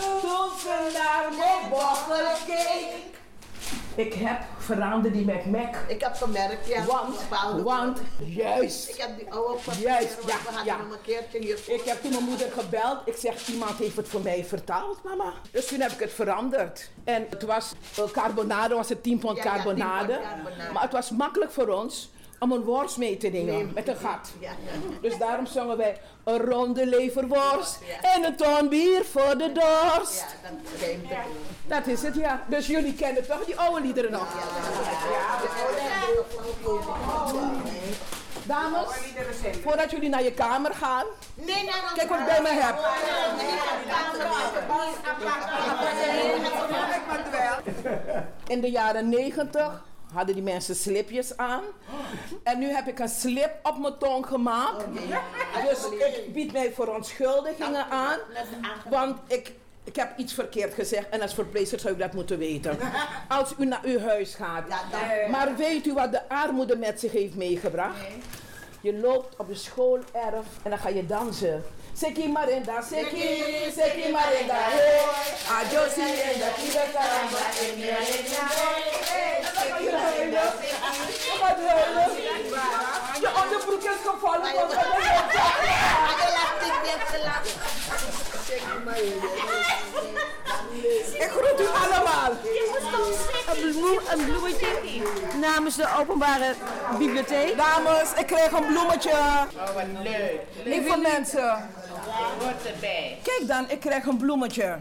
[0.00, 3.14] toen ze naar mijn keek.
[3.94, 5.76] Ik heb veranderd die McMac.
[5.88, 6.84] Ik heb gemerkt, ja.
[6.84, 7.16] Want,
[7.62, 8.88] want, juist.
[8.88, 10.76] Ik heb die oude papieren, Juist, ja, we hadden ja.
[10.76, 11.58] hem een keertje hier.
[11.66, 12.98] Ik heb toen mijn moeder gebeld.
[13.04, 15.32] Ik zeg, iemand heeft het voor mij vertaald, mama.
[15.50, 16.90] Dus toen heb ik het veranderd.
[17.04, 20.20] En het was uh, carbonade, was het 10 pond Ja, ja, 10 pond carbonade.
[20.72, 22.10] Maar het was makkelijk voor ons
[22.44, 24.32] om een worst mee te nemen met een gat.
[25.00, 30.24] Dus daarom zongen wij een ronde leverworst en een ton bier voor de dorst.
[31.66, 32.44] Dat is het, ja.
[32.48, 34.26] Dus jullie kennen toch die oude liederen nog?
[38.42, 38.88] Dames,
[39.62, 41.04] voordat jullie naar je kamer gaan,
[41.94, 42.76] kijk wat ik bij me heb.
[48.46, 49.82] In de jaren 90
[50.14, 51.62] hadden die mensen slipjes aan.
[52.42, 54.84] En nu heb ik een slip op mijn tong gemaakt.
[55.68, 55.84] Dus
[56.24, 58.18] ik bied mij verontschuldigingen aan.
[58.88, 59.52] Want ik,
[59.84, 62.78] ik heb iets verkeerd gezegd en als verpleegster zou u dat moeten weten.
[63.28, 64.64] Als u naar uw huis gaat.
[65.30, 67.96] Maar weet u wat de armoede met zich heeft meegebracht?
[68.80, 71.64] Je loopt op de schoolerf en dan ga je dansen.
[71.94, 74.98] Seki Marinda, Seki, Seki Marinda, hey.
[75.56, 78.46] Ajosi en dat ieder karamba en ja, en ja,
[81.40, 82.10] Wat huilen?
[83.20, 84.52] Je onderbroek is gevallen.
[91.24, 92.30] Ik groet u allemaal.
[93.50, 94.66] Een, bloem, een bloemetje
[95.40, 96.54] namens de openbare
[96.98, 97.56] bibliotheek.
[97.56, 99.10] Dames, ik kreeg een bloemetje.
[99.10, 100.40] Oh, wat leuk.
[100.64, 101.68] Lieve mensen.
[102.40, 103.18] Hoort erbij.
[103.22, 104.78] Kijk dan, ik krijg een bloemetje.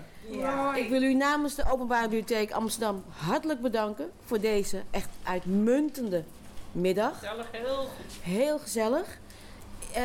[0.75, 6.23] Ik wil u namens de Openbare Bibliotheek Amsterdam hartelijk bedanken voor deze echt uitmuntende
[6.71, 7.19] middag.
[7.19, 8.21] Gezellig, heel goed.
[8.21, 9.17] Heel gezellig.
[9.93, 10.03] Eh,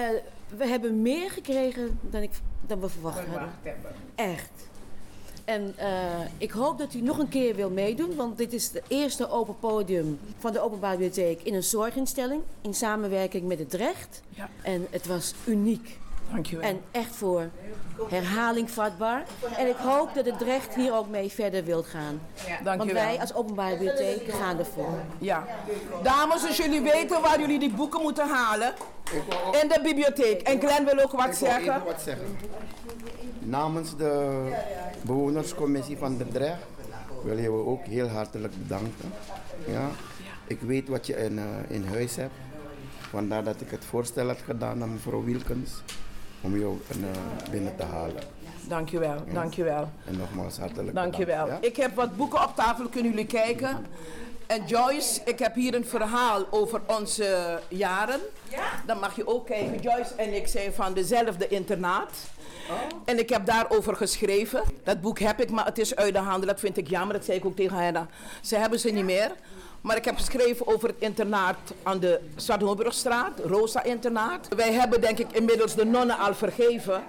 [0.56, 2.30] we hebben meer gekregen dan, ik,
[2.66, 3.52] dan we verwacht hadden.
[3.62, 3.94] Hebben.
[4.14, 4.67] Echt.
[5.48, 8.82] En eh, ik hoop dat u nog een keer wil meedoen, want dit is het
[8.88, 14.22] eerste open podium van de Openbare Bibliotheek in een zorginstelling in samenwerking met het Recht.
[14.28, 14.50] Ja.
[14.62, 15.98] En het was uniek.
[16.32, 16.68] Dankjewel.
[16.68, 17.48] En echt voor
[18.08, 19.24] herhaling vatbaar.
[19.56, 22.20] En ik hoop dat het recht hier ook mee verder wilt gaan.
[22.46, 22.94] Want Dankjewel.
[23.04, 24.98] wij als openbare bibliotheek gaan ervoor.
[25.18, 25.46] Ja.
[26.02, 28.72] Dames, als jullie weten waar jullie die boeken moeten halen.
[29.62, 30.40] In de bibliotheek.
[30.42, 31.74] En Glenn wil ook wat Ik wil zeggen.
[31.74, 32.36] even wat zeggen.
[33.38, 34.42] Namens de
[35.02, 36.62] bewonerscommissie van de Drecht
[37.24, 39.12] willen we ook heel hartelijk bedanken.
[39.66, 39.88] Ja.
[40.46, 42.32] Ik weet wat je in, eh, in huis hebt.
[43.10, 45.70] Vandaar dat ik het voorstel heb gedaan aan mevrouw Wilkens
[46.40, 46.96] om jou eh,
[47.50, 48.22] binnen te halen.
[48.68, 49.88] Dankjewel, dankjewel.
[50.04, 51.42] En nogmaals hartelijk Dankjewel.
[51.44, 51.64] bedankt.
[51.64, 51.70] ja?
[51.70, 53.86] Ik heb wat boeken op tafel, kunnen jullie kijken.
[54.46, 58.20] En Joyce, ik heb hier een verhaal over onze jaren.
[58.86, 59.80] Dan mag je ook kijken.
[59.80, 62.10] Joyce en ik zijn van dezelfde internaat.
[63.04, 64.62] En ik heb daarover geschreven.
[64.84, 66.46] Dat boek heb ik, maar het is uit de handen.
[66.48, 67.14] Dat vind ik jammer.
[67.16, 68.06] Dat zei ik ook tegen Henna.
[68.40, 69.32] Ze hebben ze niet meer.
[69.80, 74.48] Maar ik heb geschreven over het internaat aan de Zwarthoornbrugstraat, Rosa internaat.
[74.56, 77.02] Wij hebben denk ik inmiddels de nonnen al vergeven.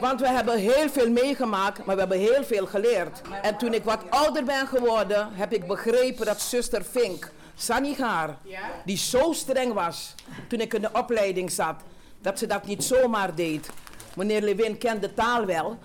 [0.00, 3.20] Want we hebben heel veel meegemaakt, maar we hebben heel veel geleerd.
[3.42, 8.36] En toen ik wat ouder ben geworden, heb ik begrepen dat zuster Fink, Sanigaar,
[8.84, 10.14] die zo streng was
[10.48, 11.74] toen ik in de opleiding zat,
[12.20, 13.68] dat ze dat niet zomaar deed.
[14.16, 15.78] Meneer Lewin kent de taal wel.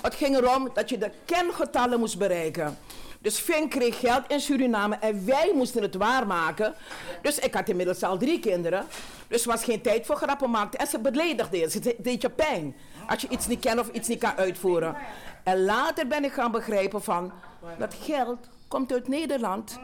[0.00, 2.78] Het ging erom dat je de kengetallen moest bereiken.
[3.22, 6.74] Dus Fink kreeg geld in Suriname en wij moesten het waarmaken.
[7.22, 8.86] Dus ik had inmiddels al drie kinderen.
[9.28, 10.78] Dus was geen tijd voor grappen maken.
[10.78, 11.70] En ze beledigde je.
[11.70, 12.76] Ze deed je pijn.
[13.06, 14.96] Als je iets niet kent of iets niet kan uitvoeren.
[15.44, 17.32] En later ben ik gaan begrijpen van...
[17.78, 19.78] dat geld komt uit Nederland.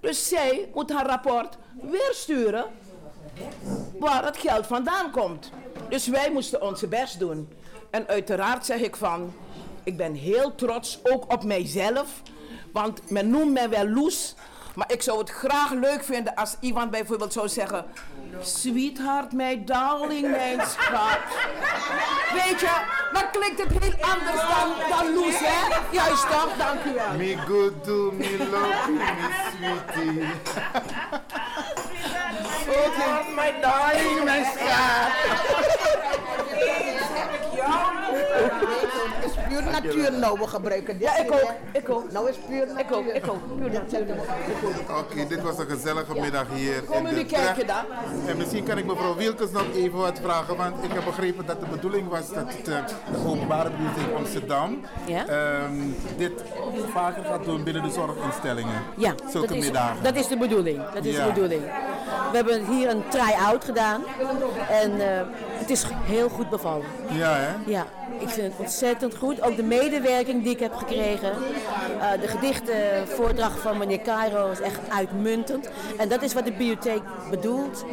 [0.00, 2.64] Dus zij moet haar rapport weer sturen...
[3.98, 5.50] waar het geld vandaan komt.
[5.88, 7.48] Dus wij moesten onze best doen.
[7.90, 9.32] En uiteraard zeg ik van...
[9.82, 12.22] ik ben heel trots, ook op mijzelf...
[12.72, 14.34] Want men noemt mij wel loes.
[14.74, 17.84] Maar ik zou het graag leuk vinden als iemand bijvoorbeeld zou zeggen...
[18.40, 21.18] Sweetheart, mijn darling, mijn schat.
[22.32, 22.70] Weet je,
[23.12, 25.76] dan klinkt het heel anders dan, dan loes, hè?
[25.90, 26.56] Juist toch?
[26.58, 27.12] Dank u wel.
[27.16, 30.24] Me good to me love you, me sweetie.
[32.68, 35.71] Oké, mijn darling, mijn schat.
[39.70, 41.08] Natuur nou, we gebruiken dit.
[41.08, 41.52] Ja, ik ook.
[41.72, 42.12] Ik ook.
[42.12, 43.56] Nou is puur Ik ook, ik ook.
[43.58, 44.06] Puur natuur.
[44.98, 47.84] Oké, dit was een gezellige middag hier in Komen de jullie kijken dan?
[48.26, 51.60] En misschien kan ik mevrouw Wilkens nog even wat vragen, want ik heb begrepen dat
[51.60, 52.76] de bedoeling was dat het, eh,
[53.12, 55.26] de openbare bibliotheek Amsterdam Ja?
[55.26, 55.72] ehm,
[56.16, 56.32] dit
[56.92, 58.82] vaker gaat doen binnen de zorginstellingen.
[58.96, 60.02] Ja, Zulke dat is, middagen.
[60.02, 60.80] dat is de bedoeling.
[60.94, 61.26] Dat is Ja.
[61.26, 61.62] de bedoeling.
[62.30, 64.02] We hebben hier een try-out gedaan
[64.70, 65.20] en eh,
[65.62, 66.86] het is heel goed bevallen.
[67.10, 67.70] Ja, hè?
[67.70, 67.86] Ja,
[68.18, 69.42] ik vind het ontzettend goed.
[69.42, 71.30] Ook de medewerking die ik heb gekregen.
[71.30, 75.70] Eh, de gedichtenvoordracht van meneer Cairo is echt uitmuntend.
[75.98, 77.84] En dat is wat de bibliotheek bedoelt.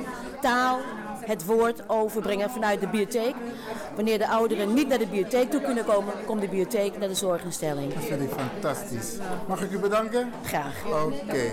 [0.42, 0.80] Taal
[1.30, 3.36] het woord overbrengen vanuit de bibliotheek.
[3.96, 7.16] Wanneer de ouderen niet naar de bibliotheek toe kunnen komen, komt de bibliotheek naar de
[7.16, 7.94] zorginstelling.
[7.94, 9.18] Dat vind ik fantastisch.
[9.48, 10.32] Mag ik u bedanken?
[10.44, 10.76] Graag.
[10.86, 11.52] Oké.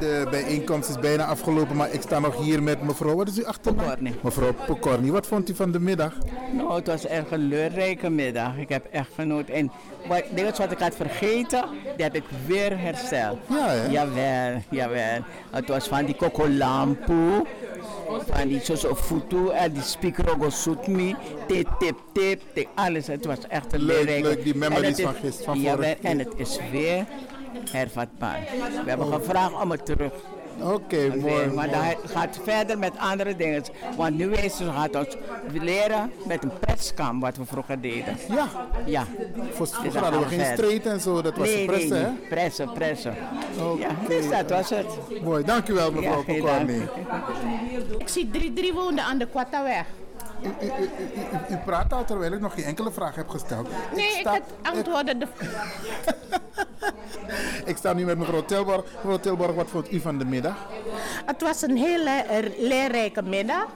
[0.00, 3.16] De bijeenkomst is bijna afgelopen, maar ik sta nog hier met mevrouw.
[3.16, 3.96] Wat is uw achternaam?
[4.22, 5.10] Mevrouw Pokorni.
[5.10, 6.14] Wat vond u van de middag?
[6.52, 8.56] Nou, het was echt een leurrijke middag.
[8.56, 9.54] Ik heb echt genoten.
[9.54, 9.70] En
[10.08, 11.64] wat, dingen wat ik had vergeten,
[11.96, 13.38] die heb ik weer hersteld.
[13.48, 13.86] Ja, hè?
[13.86, 15.18] Jawel, jawel.
[15.50, 17.42] Het was van die kokolampu,
[18.26, 21.14] van die soso futu, en die speaker ook me,
[21.46, 23.06] tip, tip, tip, tip, alles.
[23.06, 27.04] Het was echt een Leuk, leuk, die memories van gisteren, jawel, en het is weer
[27.70, 28.40] hervatbaar.
[28.84, 30.12] We hebben gevraagd om het terug.
[30.60, 31.46] Oké, mooi.
[31.46, 31.70] Maar mooi.
[32.02, 33.62] dat gaat verder met andere dingen.
[33.96, 35.16] Want nu is het, gaat ons
[35.52, 38.16] leren met een perskam wat we vroeger deden.
[38.28, 38.46] Ja.
[38.84, 39.04] Ja.
[39.52, 42.02] Voor- Dus Vroeger hadden we gaan geen street en zo, dat was nee, pressen, nee,
[42.02, 42.08] hè?
[42.10, 42.28] nee.
[42.28, 43.14] Pressen, pressen.
[43.62, 43.80] Oké.
[43.80, 44.86] Ja, dus dat was het.
[45.22, 46.58] Mooi, dankjewel mevrouw Ja.
[47.98, 49.84] Ik zie drie, drie woonden aan de Quattaweg.
[50.42, 50.82] U, u, u,
[51.50, 53.68] u- u praat al terwijl ik nog geen enkele vraag heb gesteld.
[53.94, 54.42] Nee, ik sta, had
[54.76, 55.18] antwoorden.
[55.18, 55.26] De...
[57.70, 58.84] ik sta nu met mevrouw Tilborg.
[58.94, 60.66] Mevrouw Tilborg, wat vond u van de middag?
[61.26, 63.66] Het was een hele eh, leerrijke middag.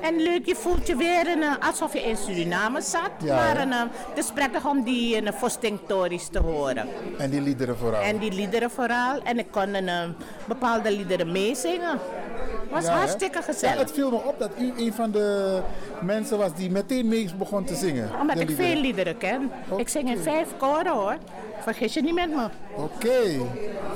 [0.00, 3.10] En leuk, je voelt je weer een- alsof je in Suriname zat.
[3.22, 6.88] Ja, maar een, eh, het is prettig om die de Vostingtories te horen.
[7.18, 8.02] En die liederen vooral.
[8.02, 9.20] En die liederen vooral.
[9.22, 10.02] En ik kon een, eh,
[10.44, 11.90] bepaalde liederen meezingen.
[11.90, 12.96] Het was Ja, hè?
[12.98, 13.78] hartstikke Ja, gezellig.
[13.78, 15.60] het viel me op dat u een van de
[16.02, 18.10] mensen was die meteen mee begon te zingen.
[18.20, 18.70] Omdat ik liederen.
[18.72, 19.50] veel liederen ken.
[19.76, 21.16] Ik zing in vijf koren hoor.
[21.64, 22.48] Vergis je niet met me.
[22.76, 23.46] Oké.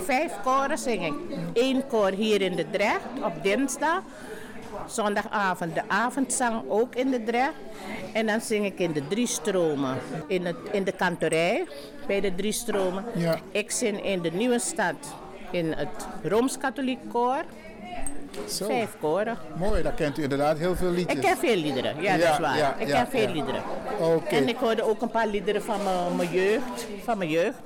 [0.05, 1.15] Vijf koren zing ik.
[1.53, 4.03] Eén koor hier in de Drecht op dinsdag.
[4.87, 7.53] Zondagavond de avondzang ook in de Drecht.
[8.13, 9.99] En dan zing ik in de drie stromen.
[10.27, 11.67] In, het, in de kantorij
[12.07, 13.05] bij de drie stromen.
[13.15, 13.39] Ja.
[13.53, 15.15] Ik zing in de Nieuwe Stad
[15.51, 17.45] in het Rooms-Katholiek koor.
[18.47, 18.65] Zo.
[18.67, 19.39] Vijf koren.
[19.57, 21.15] Mooi, daar kent u inderdaad heel veel liedjes.
[21.17, 22.57] Ik ken veel liederen, ja, dat is waar.
[22.57, 23.63] ja, ik ja, ken veel liederen.
[24.01, 24.35] Oké.
[24.37, 25.81] En ik hoorde ook een paar liederen van
[26.17, 26.87] mijn- jeugd.
[27.05, 27.57] Van mijn jeugd.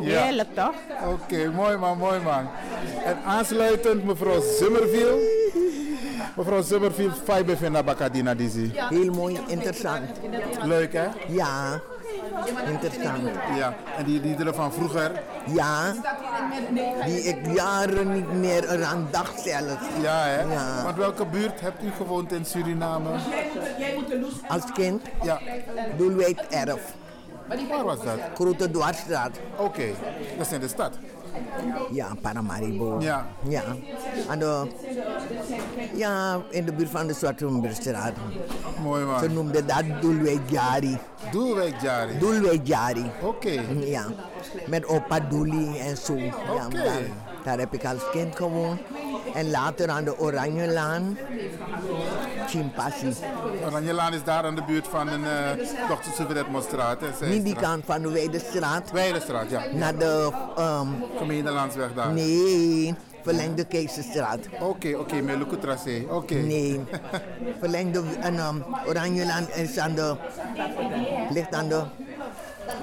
[0.00, 0.22] Ja.
[0.22, 0.74] Heerlijk toch?
[1.12, 2.48] Oké, mooi man, mooi man.
[3.04, 5.18] En aansluitend mevrouw Zimmerveel.
[6.36, 8.70] Mevrouw Zimmerveel, Fiber van Nabakadina Dizzy.
[8.74, 10.10] Heel mooi, interessant.
[10.62, 11.06] Leuk hè?
[11.28, 11.80] Ja,
[12.66, 13.28] interessant.
[13.56, 15.22] Ja, en die liederen van vroeger?
[15.46, 15.94] Ja,
[17.04, 19.86] die ik jaren niet meer eraan dacht zelfs.
[20.00, 20.40] Ja hè?
[20.40, 20.82] Ja.
[20.82, 23.10] Want welke buurt hebt u gewoond in Suriname?
[24.48, 25.02] Als kind?
[25.22, 25.40] Ja.
[25.96, 26.94] Doelwijk Erf.
[27.68, 28.18] Waar was dat?
[28.34, 29.38] Grote Dwarsstraat.
[29.56, 29.84] Oké,
[30.36, 30.98] dat is in de stad.
[31.90, 33.00] Ja, Paramaribo.
[33.00, 33.26] Ja.
[33.48, 33.62] Ja.
[34.28, 34.66] Aan de,
[35.94, 38.12] ja, in de buurt van de Zwartenburgstraat.
[38.82, 39.18] Mooi man.
[39.20, 40.98] Ze noemden dat Doelwijk Jari.
[41.30, 42.18] Doelwijk Jari?
[42.18, 43.10] Doelwijk Jari.
[43.22, 43.62] Oké.
[43.84, 44.04] Ja,
[44.66, 46.16] met opa Doelie en zo.
[46.16, 46.32] Ja.
[47.44, 48.80] Daar, heb ik als kind gewoond.
[49.34, 51.18] En later aan de Oranjelaan.
[52.46, 53.14] Chimpassi.
[53.66, 57.00] Oranjelaan is daar aan de buurt van een uh, dochter Sovjet-demonstraat.
[57.20, 58.90] Niet die kant van de Weidestraat.
[58.90, 59.62] Weidestraat, ja.
[59.72, 60.32] Naar de...
[60.58, 62.12] Um, Gemeentelandsweg daar.
[62.12, 64.40] Nee, verlengde Keizerstraat.
[64.60, 66.04] Oké, oké, met Luco Tracé.
[66.10, 66.34] Oké.
[66.34, 66.80] Nee,
[67.60, 70.16] verlengde en, um, Oranjelaan is aan de...
[71.30, 71.82] Ligt aan de...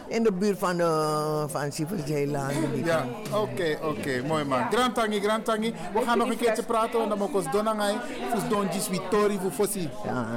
[0.10, 2.52] In de buurt van de van Sieverzeelaan.
[2.84, 4.62] Ja, oké, oké, mooi man.
[4.72, 5.74] Grand Tangi, Grand Tangi.
[5.94, 7.96] We gaan nog een keertje praten, want dan moet ik donangai.
[8.32, 9.90] Fus don jis wie tori voor fossi.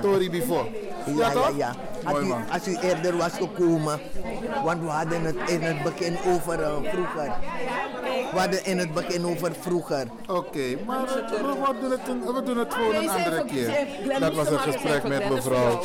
[0.02, 0.68] Tori before.
[1.16, 1.74] Ja, Ja, ja.
[2.04, 4.00] Als Mooi u, als u eerder was gekomen,
[4.64, 7.32] want we hadden het in het begin over uh, vroeger.
[8.32, 10.06] We hadden in het begin over vroeger.
[10.22, 13.86] Oké, okay, maar uh, we, doen het een, we doen het gewoon een andere keer.
[14.20, 15.80] Dat was een gesprek met mevrouw,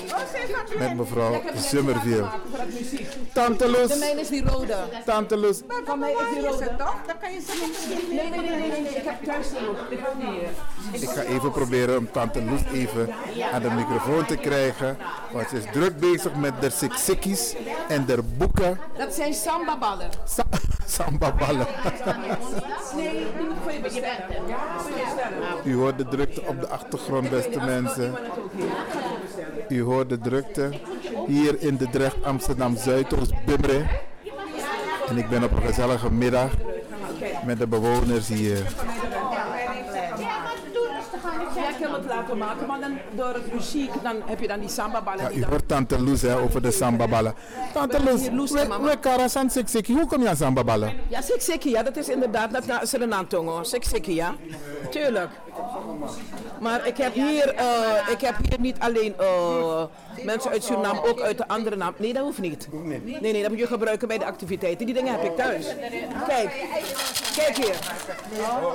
[0.77, 2.27] met mevrouw Zimmerveel.
[3.33, 3.87] Tante Loes.
[3.87, 4.75] De mijne is die rode.
[5.05, 5.61] Tante Loes.
[5.85, 6.75] Van mij is die rode.
[6.77, 8.15] Dan kan je ze misschien...
[8.15, 10.47] Nee, nee, nee, nee, nee, ik heb thuis rode.
[10.91, 13.09] Ik ga even proberen om Tante Loes even
[13.53, 14.97] aan de microfoon te krijgen.
[15.31, 17.55] Want ze is druk bezig met de siksikkies
[17.87, 18.79] en de boeken.
[18.97, 20.09] Dat zijn sambaballen.
[20.25, 20.43] Sa
[20.97, 21.67] sambaballen.
[22.95, 23.25] Nee.
[25.63, 28.15] U hoort de drukte op de achtergrond, beste mensen.
[29.69, 30.69] U hoort de drukte
[31.27, 33.85] hier in de Drecht Amsterdam Zuidoost Bimre.
[35.09, 36.51] En ik ben op een gezellige middag
[37.45, 38.65] met de bewoners hier.
[41.79, 45.23] Het laten maken, maar dan door het muziek dan heb je dan die sambaballen.
[45.23, 47.33] Ja, u hoort Tante Loes hè, over de sambaballen.
[47.73, 48.03] Tante
[48.33, 49.93] Loes, we, karasan siksiki.
[49.93, 50.93] Hoe kom je aan sambaballen?
[51.07, 53.63] Ja, Siksiki, ja, dat is inderdaad dat na Suriname-tongo.
[53.63, 54.35] Siksiki, ja.
[54.89, 55.29] Tuurlijk.
[56.59, 59.83] Maar ik heb hier, eh, ik heb hier niet alleen eh,
[60.23, 61.93] mensen uit Suriname, ook uit de andere naam.
[61.97, 62.67] Nee, dat hoeft niet.
[62.71, 64.85] Nee, nee, dat moet je gebruiken bij de activiteiten.
[64.85, 65.65] Die dingen heb ik thuis.
[66.27, 66.65] Kijk,
[67.35, 67.75] kijk hier.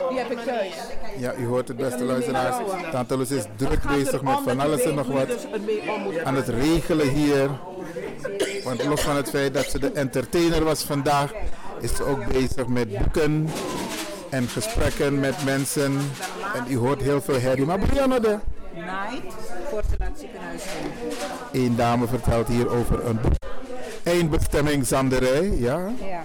[0.08, 0.74] Die heb ik thuis.
[1.18, 2.56] Ja, u hoort het beste luisteraars.
[2.90, 5.46] Tante Loes is druk bezig met van alles en nog wat.
[6.24, 7.50] Aan het regelen hier.
[8.64, 11.32] Want los van het feit dat ze de entertainer was vandaag,
[11.80, 13.48] is ze ook bezig met boeken
[14.33, 15.99] en gesprekken met mensen.
[16.55, 17.66] En u hoort heel veel herrie.
[17.66, 18.39] Maar Brianna, de
[18.74, 19.35] Night
[19.68, 20.62] voor het ziekenhuis
[21.53, 23.33] een dame vertelt hier over een boek.
[24.03, 25.91] Eindbestemming Zanderij, ja.
[26.09, 26.22] Ja.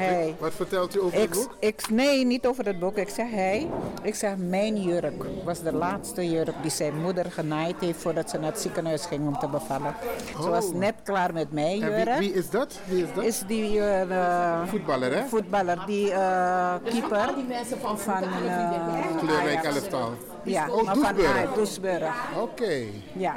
[0.00, 0.34] Wat, Hij.
[0.38, 1.56] wat vertelt u over het boek?
[1.58, 2.96] ik, nee, niet over het boek.
[2.96, 3.68] Ik zeg hij.
[4.02, 8.38] Ik zeg mijn jurk was de laatste jurk die zijn moeder genaaid heeft voordat ze
[8.38, 9.94] naar het ziekenhuis ging om te bevallen.
[10.42, 10.74] Ze was Oh.
[10.74, 12.18] net klaar met mijn En jurk.
[12.18, 12.78] wie, wie is dat?
[12.84, 13.24] Wie is dat?
[13.24, 15.26] Is die eh, Voetballer, hè?
[15.26, 17.34] voetballer, die eh, keeper
[17.78, 19.66] van eh, Kleurrijk Ajax.
[19.76, 20.10] elftal.
[20.44, 22.12] Ja, Oh, maar van.
[22.40, 22.82] Oké.
[23.12, 23.36] Ja.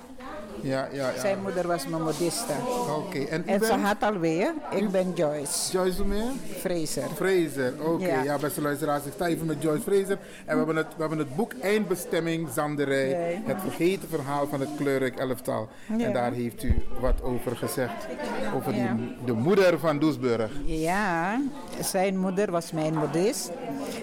[0.64, 1.20] Ja, ja, ja.
[1.20, 2.54] Zijn moeder was mijn modiste.
[2.98, 5.72] Oké, en En ze had alweer, ik ben Joyce.
[5.72, 6.32] Joyce Vermeer?
[6.60, 7.04] Fraser.
[7.16, 8.06] Fraser, oké.
[8.06, 8.24] Ja.
[8.24, 8.38] Ja.
[8.38, 10.18] beste luisteraars, ik sta even met Joyce Fraser.
[10.46, 13.42] En we hebben het, we hebben het boek Eindbestemming Zanderij.
[13.46, 15.68] Het vergeten verhaal van het kleurrijk elftal.
[16.00, 18.08] En daar heeft u wat over gezegd.
[18.56, 20.52] Over die, de moeder van Doesburg.
[20.66, 21.42] Ja,
[21.82, 23.52] zijn moeder was mijn modist.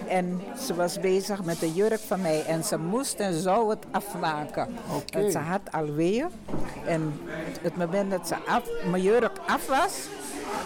[0.07, 2.43] En ze was bezig met de jurk van mij.
[2.45, 4.67] En ze moest en zou het afmaken.
[4.95, 5.19] Oké.
[5.19, 6.27] Want ze had alweer.
[6.85, 7.19] En
[7.61, 10.07] het moment dat ze af, mijn jurk af was,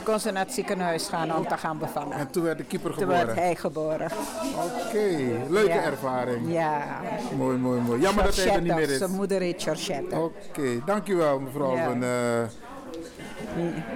[0.03, 2.11] kon ze naar het ziekenhuis gaan om te gaan bevallen.
[2.17, 3.25] En toen werd de keeper Toen geboren.
[3.25, 4.09] werd hij geboren.
[4.87, 5.07] Oké,
[5.49, 5.81] leuke Ja.
[5.83, 6.53] ervaring.
[6.53, 6.83] Ja.
[7.37, 8.01] Mooi, mooi, mooi.
[8.01, 8.97] Jammer dat hij er niet meer is.
[8.97, 10.15] Zijn moeder heet Georgette.
[10.15, 11.75] Oké, dankjewel mevrouw.
[11.75, 11.83] Ja.
[11.83, 12.09] Van, eh,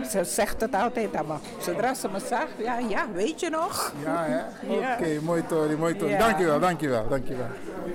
[0.09, 1.33] Ze zegt het altijd me.
[1.61, 3.93] Zodra ze me zag, ja, ja, weet je nog?
[4.03, 4.39] ja, hè?
[4.93, 5.21] Oké, Ja.
[5.21, 6.11] mooi Tori, mooi Tori.
[6.11, 6.17] Ja.
[6.17, 7.47] Dankjewel, dankjewel, dankjewel.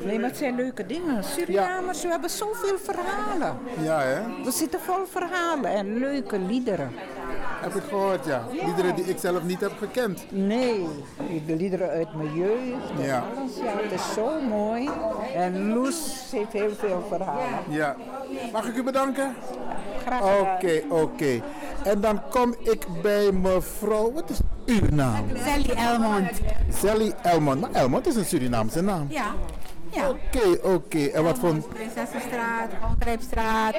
[0.04, 1.24] Nee, maar het zijn leuke dingen.
[1.24, 3.58] Surinamers, we hebben zoveel verhalen.
[3.80, 4.20] Ja, hè?
[4.44, 6.92] We zitten vol verhalen en leuke liederen.
[7.64, 8.42] Heb ik gehoord, ja.
[8.66, 10.24] Liederen die ik zelf niet heb gekend.
[10.30, 10.86] Nee,
[11.46, 12.90] de liederen uit mijn jeugd.
[12.98, 13.24] en Ja.
[13.36, 14.88] Alles, ja, het is zo mooi.
[15.34, 17.58] En Loes heeft heel veel verhalen.
[17.68, 17.96] Ja.
[18.52, 19.34] Mag ik u bedanken?
[20.06, 21.00] Graag Oké, gedaan.
[21.00, 21.40] oké.
[21.84, 24.12] En dan kom ik bij mevrouw.
[24.12, 25.24] Wat is uw naam?
[25.44, 26.30] Sally Elmond.
[26.72, 27.60] Sally Elmond.
[27.60, 29.06] Maar Elmond is een Surinaamse naam.
[29.08, 29.34] Ja.
[29.94, 30.08] Ja.
[30.08, 31.04] Oké, oké.
[31.04, 31.54] En wat voor...
[31.54, 33.74] Prinsessenstraat, Ongrijpstraat,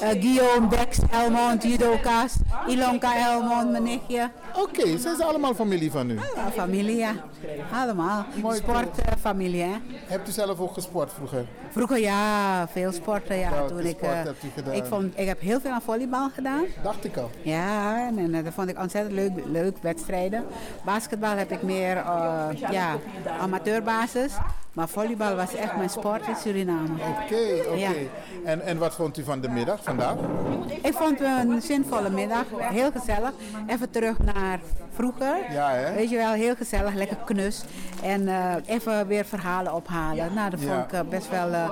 [0.00, 2.36] eh, Guillaume, Dex, Elmond, Judoka's,
[2.66, 4.30] Ilonka Elmond, mijn nichtje.
[4.56, 6.14] Oké, zijn ze allemaal familie van u?
[6.14, 7.12] Ja, familie, ja.
[7.72, 8.24] Allemaal.
[8.48, 9.76] Sportfamilie, hè.
[10.06, 11.46] Hebt u zelf ook gesport vroeger?
[11.70, 13.50] Vroeger ja, veel sporten, ja.
[13.50, 14.74] Welke Toen ik, sport eh, hebt u gedaan?
[14.74, 16.64] ik, vond, ik heb heel veel aan volleybal gedaan.
[16.82, 17.30] Dacht ik al.
[17.42, 20.44] Ja, en, en, eh, dat vond ik ontzettend leuk, leuk wedstrijden.
[20.84, 22.96] Basketbal heb ik meer uh, ja,
[23.40, 24.32] amateurbasis.
[24.74, 26.88] Maar volleybal was echt mijn sport in Suriname.
[26.88, 27.76] Oké, oké.
[27.76, 27.90] Ja.
[28.44, 30.14] En, en wat vond u van de middag vandaag?
[30.82, 33.32] Ik vond het een zinvolle middag, heel gezellig.
[33.66, 34.60] Even terug naar
[34.94, 35.36] vroeger.
[35.52, 35.94] Ja, hè?
[35.94, 37.64] Weet je wel, heel gezellig, lekker knus.
[38.02, 40.34] En uh, even weer verhalen ophalen.
[40.34, 41.48] Nou, dat vond ik uh, best wel.
[41.48, 41.70] Uh,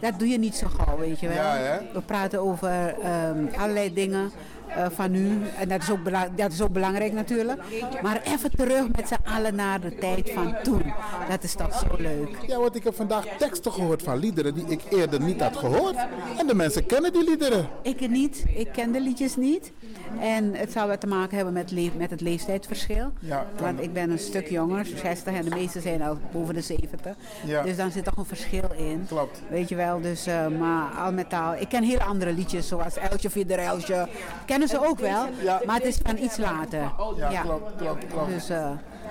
[0.00, 1.36] dat doe je niet zo gauw, weet je wel.
[1.36, 1.78] Ja, hè?
[1.92, 2.94] We praten over
[3.28, 4.30] um, allerlei dingen.
[4.68, 5.38] Uh, van nu.
[5.58, 5.98] En dat is, ook
[6.36, 7.60] dat is ook belangrijk natuurlijk.
[8.02, 10.92] Maar even terug met z'n allen naar de tijd van toen.
[11.28, 12.36] Dat is toch zo leuk.
[12.46, 15.96] Ja, want ik heb vandaag teksten gehoord van liederen die ik eerder niet had gehoord.
[16.38, 17.68] En de mensen kennen die liederen.
[17.82, 18.44] Ik niet.
[18.54, 19.72] Ik ken de liedjes niet.
[20.20, 23.12] En het zou wat te maken hebben met, leef, met het leeftijdsverschil.
[23.18, 26.60] Ja, Want ik ben een stuk jonger, 60 en de meeste zijn al boven de
[26.60, 27.14] 70.
[27.44, 27.62] Ja.
[27.62, 29.04] Dus dan zit toch een verschil in.
[29.08, 29.42] Klopt.
[29.50, 31.54] Weet je wel, dus uh, maar al met al.
[31.54, 34.08] Ik ken heel andere liedjes zoals Eltje Videreltje.
[34.46, 35.60] Kennen ze ook wel, Ja.
[35.66, 36.80] maar het is van iets later.
[37.16, 38.28] Ja, klopt, klopt, klopt.
[38.28, 38.70] Dus uh,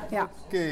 [0.10, 0.30] ja.
[0.46, 0.66] Oké.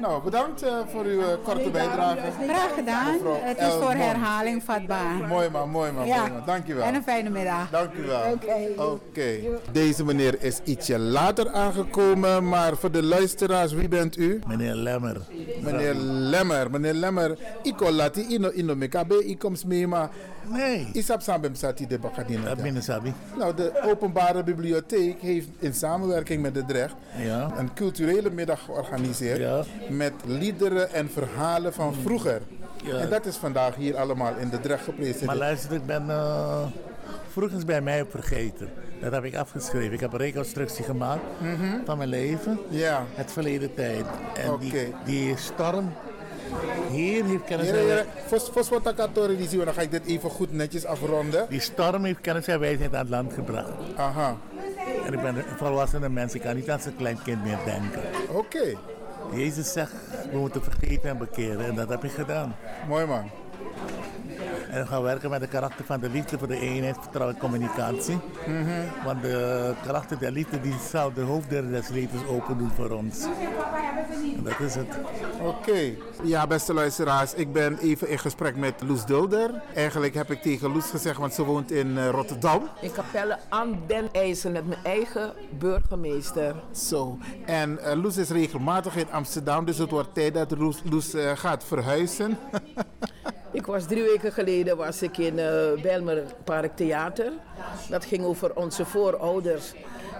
[0.00, 2.18] Nou, bedankt uh, voor uw uh, korte bijdrage.
[2.48, 3.18] Graag gedaan.
[3.24, 5.26] Het is voor herhaling vatbaar.
[5.28, 6.18] Mooi man, mooi man, Ja.
[6.18, 6.42] mooi man.
[6.46, 6.84] Dankjewel.
[6.84, 7.70] En een fijne middag.
[7.70, 8.32] Dank u wel.
[8.32, 8.82] Oké.
[8.82, 9.30] Oké.
[9.72, 14.40] Deze meneer is ietsje later aangekomen, maar voor de luisteraars, wie bent u?
[14.46, 15.20] Meneer Lemmer.
[15.62, 16.70] Meneer Lemmer.
[16.70, 20.10] Meneer Lemmer, ik laten ino ino mekabe, ik kom mee, maar
[20.50, 20.88] Nee.
[20.92, 22.48] isap sambem sati de bakadina.
[22.48, 23.12] Dat binnen Sabi.
[23.36, 26.94] Nou, de openbare bibliotheek heeft in samenwerking met de Drecht
[27.24, 27.50] Ja.
[27.56, 29.62] een culturele middag georganiseerd Ja.
[29.88, 32.40] met liederen en verhalen van vroeger.
[32.84, 32.96] Ja.
[32.98, 35.24] En dat is vandaag hier allemaal in de Drecht gepresenteerd.
[35.26, 36.58] Maar luister, ik ben uh,
[37.32, 38.68] vroeger bij mij vergeten.
[39.00, 39.92] Dat heb ik afgeschreven.
[39.92, 41.84] Ik heb een reconstructie gemaakt Mhm.
[41.84, 42.58] van mijn leven.
[42.68, 43.04] Ja.
[43.14, 44.04] Het verleden tijd.
[44.36, 45.92] En die, die storm
[46.90, 50.06] hier heeft kennis heren, Fos- Fos wat het die zien we, dan ga ik dit
[50.06, 51.46] even goed netjes afronden.
[51.48, 53.70] Die storm heeft kennis en wijsheid aan het land gebracht.
[53.96, 54.36] Aha.
[55.06, 58.00] En ik ben een volwassene mens, ik kan niet als een klein kind meer denken.
[58.28, 58.74] Oké.
[59.32, 59.92] Jezus zegt,
[60.30, 61.66] we moeten vergeten en bekeren.
[61.66, 62.56] En dat heb ik gedaan.
[62.88, 63.30] Mooi man.
[64.70, 67.40] En we gaan werken met de karakter van de liefde voor de eenheid, vertrouwen en
[67.40, 68.18] communicatie.
[69.04, 73.26] Want de karakter der liefde die zal de hoofddeur des levens open doen voor ons.
[74.36, 74.98] En dat is het.
[75.42, 75.94] Oké.
[76.22, 79.62] Ja, beste luisteraars, ik ben even in gesprek met Loes Dulder.
[79.74, 82.68] Eigenlijk heb ik tegen Loes gezegd, want ze woont in eh, Rotterdam.
[82.80, 86.54] In Capelle aan den IJzer met mijn eigen burgemeester.
[86.72, 87.18] Zo.
[87.46, 91.30] En eh, Loes is regelmatig in Amsterdam, dus het wordt tijd dat Loes, Loes eh,
[91.34, 92.38] gaat verhuizen.
[93.58, 95.34] Ik was drie weken geleden was ik in
[95.82, 97.32] Bijlmer Park Theater.
[97.88, 99.72] Dat ging over onze voorouders.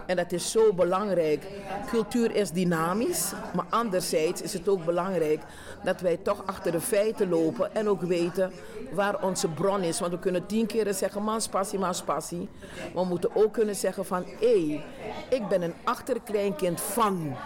[0.06, 1.46] En dat is zo belangrijk.
[1.86, 5.42] Cultuur is dynamisch, maar anderzijds is het ook belangrijk
[5.84, 8.52] dat wij toch achter de feiten lopen en ook weten
[8.92, 10.00] waar onze bron is.
[10.00, 12.48] Want we kunnen tien keren zeggen, mas passie, mas passie.
[12.94, 14.84] Maar we moeten ook kunnen zeggen van, hé,
[15.28, 17.36] ik ben een achterkleinkind van.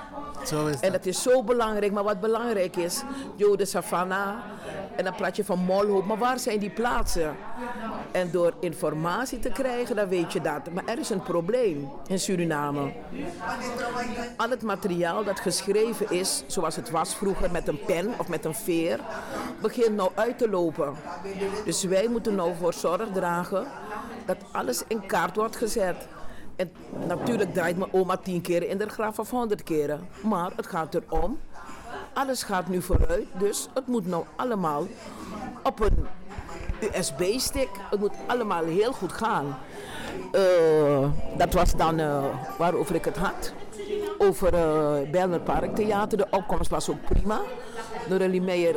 [0.44, 1.92] Zo is En dat is zo belangrijk.
[1.92, 3.02] Maar wat belangrijk is,
[3.36, 4.34] Jo de Savannah
[4.96, 7.36] en dan praat je van Maar waar zijn die plaatsen?
[8.10, 10.72] En door informatie te krijgen, dan weet je dat.
[10.72, 12.92] Maar er is een probleem in Suriname.
[14.36, 18.44] Al het materiaal dat geschreven is, zoals het was vroeger met een pen of met
[18.44, 19.00] een veer,
[19.60, 20.94] begint nou uit te lopen.
[21.64, 23.66] Dus wij moeten nou voor zorg dragen
[24.26, 26.08] dat alles in kaart wordt gezet.
[26.56, 26.72] En
[27.06, 30.08] natuurlijk draait mijn oma tien keer in de graf of honderd keren.
[30.22, 31.38] Maar het gaat erom,
[32.14, 33.26] alles gaat nu vooruit.
[33.38, 34.86] Dus het moet nou allemaal
[35.62, 36.06] op een
[36.80, 37.68] USB-stick.
[37.90, 39.56] Het moet allemaal heel goed gaan.
[40.32, 42.24] Eh, dat was dan eh,
[42.58, 43.52] waarover ik het had.
[44.18, 46.18] Over uh, Bijlmer Park Theater.
[46.18, 47.40] De opkomst was ook prima.
[48.08, 48.76] Noralie Meijer,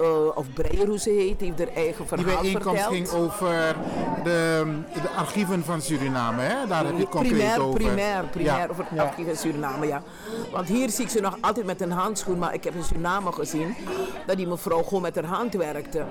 [0.00, 3.08] eh, of Breyer hoe ze heet, heeft haar eigen Die verhaal bijeenkomst verteld.
[3.08, 3.76] ging over
[4.24, 4.64] de,
[5.02, 6.66] de archieven van Suriname, hè?
[6.66, 7.74] Daar heb je het concreet primair, over.
[7.80, 9.02] Primair, primair Ja, over het ja.
[9.04, 10.02] archief in Suriname, ja.
[10.52, 13.32] Want hier zie ik ze nog altijd met een handschoen, maar ik heb in Suriname
[13.32, 13.74] gezien
[14.26, 16.04] dat die mevrouw gewoon met haar hand werkte.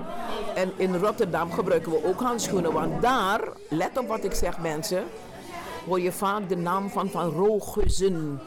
[0.55, 5.03] En in Rotterdam gebruiken we ook handschoenen, want daar, let op wat ik zeg mensen,
[5.86, 8.39] hoor je vaak de naam van Van Rooghuizen.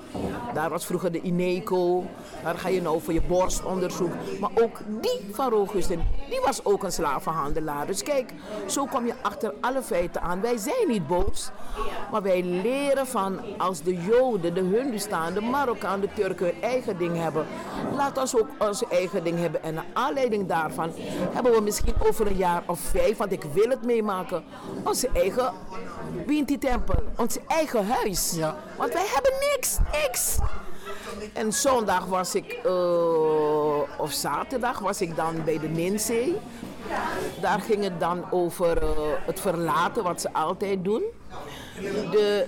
[0.54, 2.04] Daar was vroeger de INECO.
[2.42, 4.12] Daar ga je nou voor je borstonderzoek.
[4.40, 7.86] Maar ook die Van Rooghuizen, die was ook een slavenhandelaar.
[7.86, 8.32] Dus kijk,
[8.66, 10.40] zo kom je achter alle feiten aan.
[10.40, 11.50] Wij zijn niet boos,
[12.10, 16.98] maar wij leren van als de Joden, de Hindustan, de Marokkaan, de Turken hun eigen
[16.98, 17.46] ding hebben.
[17.94, 19.62] Laat ons ook onze eigen ding hebben.
[19.62, 20.90] En naar aanleiding daarvan
[21.32, 24.44] hebben we misschien over een jaar of vijf, want ik wil het meemaken,
[24.84, 25.52] onze eigen
[26.26, 27.02] Winti-tempel,
[27.46, 28.36] eigen huis.
[28.76, 30.38] Want wij hebben niks, niks.
[31.32, 36.36] En zondag was ik, eh, of zaterdag was ik dan bij de Ninzee.
[37.40, 38.88] Daar ging het dan over eh,
[39.26, 41.02] het verlaten, wat ze altijd doen.
[42.10, 42.46] De,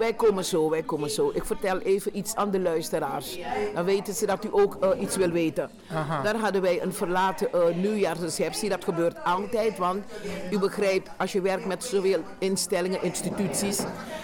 [0.00, 1.30] wij komen zo, wij komen zo.
[1.34, 3.38] Ik vertel even iets aan de luisteraars.
[3.74, 5.70] Dan weten ze dat u ook eh, iets wil weten.
[5.90, 6.22] Aha.
[6.22, 8.68] Daar hadden wij een verlaten eh, nieuwjaarsreceptie.
[8.68, 10.04] Dat gebeurt altijd, want
[10.50, 13.78] u begrijpt, als je werkt met zoveel instellingen, instituties,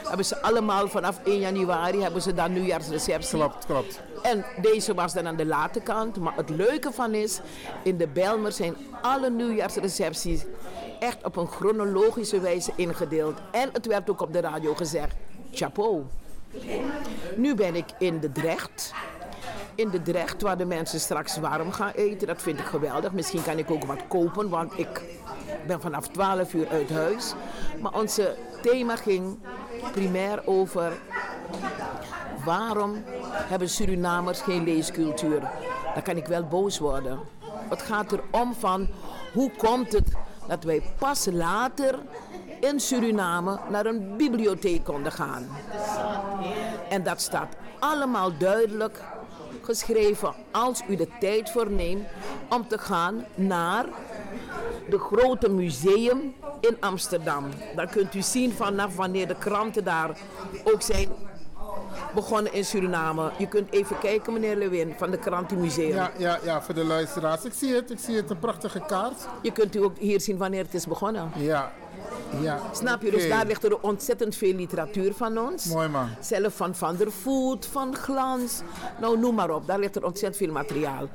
[0.09, 3.39] hebben ze allemaal vanaf 1 januari hebben ze dan nieuwjaarsreceptie.
[3.39, 4.01] Klopt, klopt.
[4.22, 6.18] En deze was dan aan de late kant.
[6.18, 7.41] Maar het leuke van is,
[7.83, 10.45] in de Belmer zijn alle nieuwjaarsrecepties
[11.01, 13.39] echt op een chronologische wijze ingedeeld.
[13.53, 15.14] En het werd ook op de radio gezegd,
[15.57, 16.05] chapeau.
[17.37, 18.93] Nu ben ik in de Drecht.
[19.75, 22.27] In de Drecht, waar de mensen straks warm gaan eten.
[22.27, 23.13] Dat vind ik geweldig.
[23.13, 25.03] Misschien kan ik ook wat kopen, want ik
[25.67, 27.35] ben vanaf 12 uur uit huis.
[27.81, 29.39] Maar onze thema ging
[29.93, 30.93] primair over
[32.45, 35.41] waarom hebben Surinamers geen leescultuur?
[35.95, 37.19] Dan kan ik wel boos worden.
[37.69, 38.89] Het gaat erom van
[39.33, 40.13] hoe komt het
[40.47, 41.99] dat wij pas later
[42.61, 45.49] in Suriname naar een bibliotheek konden gaan.
[46.89, 49.01] En dat staat allemaal duidelijk
[49.63, 52.07] geschreven als u de tijd voor neemt
[52.49, 53.87] om te gaan naar
[54.89, 57.45] de grote museum in Amsterdam.
[57.77, 60.19] Dan kunt u zien vanaf wanneer de kranten daar
[60.65, 61.09] ook zijn
[62.15, 63.31] begonnen in Suriname.
[63.39, 65.95] Je kunt even kijken, meneer Lewin, van de krantenmuseum.
[65.95, 67.45] Ja, ja, ja, voor de luisteraars.
[67.45, 69.27] Ik zie het, ik zie het, een prachtige kaart.
[69.43, 71.31] Je kunt u ook hier zien wanneer het is begonnen.
[71.37, 71.73] Ja,
[72.41, 72.59] ja.
[72.72, 73.11] Snap je?
[73.11, 75.64] Dus daar ligt er ontzettend veel literatuur van ons.
[75.64, 76.09] Mooi man.
[76.20, 78.61] Zelf van Van der Voet, van Glans.
[79.01, 79.66] Nou, noem maar op.
[79.66, 81.09] Daar ligt er ontzettend veel materiaal.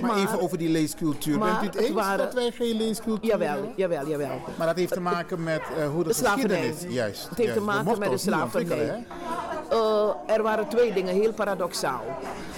[0.00, 1.38] Maar, even over die leescultuur.
[1.38, 3.72] maar Bent u het eens waren- dat wij geen leescultuur Jawel, hebben?
[3.76, 4.40] jawel, jawel.
[4.58, 6.74] Maar dat heeft te maken met eh, hoe de, De slavernij.
[6.88, 7.28] Juist.
[7.28, 7.54] Het heeft juist.
[7.54, 9.04] te maken met de slavernij.
[9.70, 12.02] Eh, er waren twee dingen heel paradoxaal.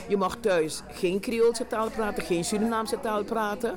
[0.09, 3.75] Je mag thuis geen Creoolse taal praten, geen Surinaamse taal praten.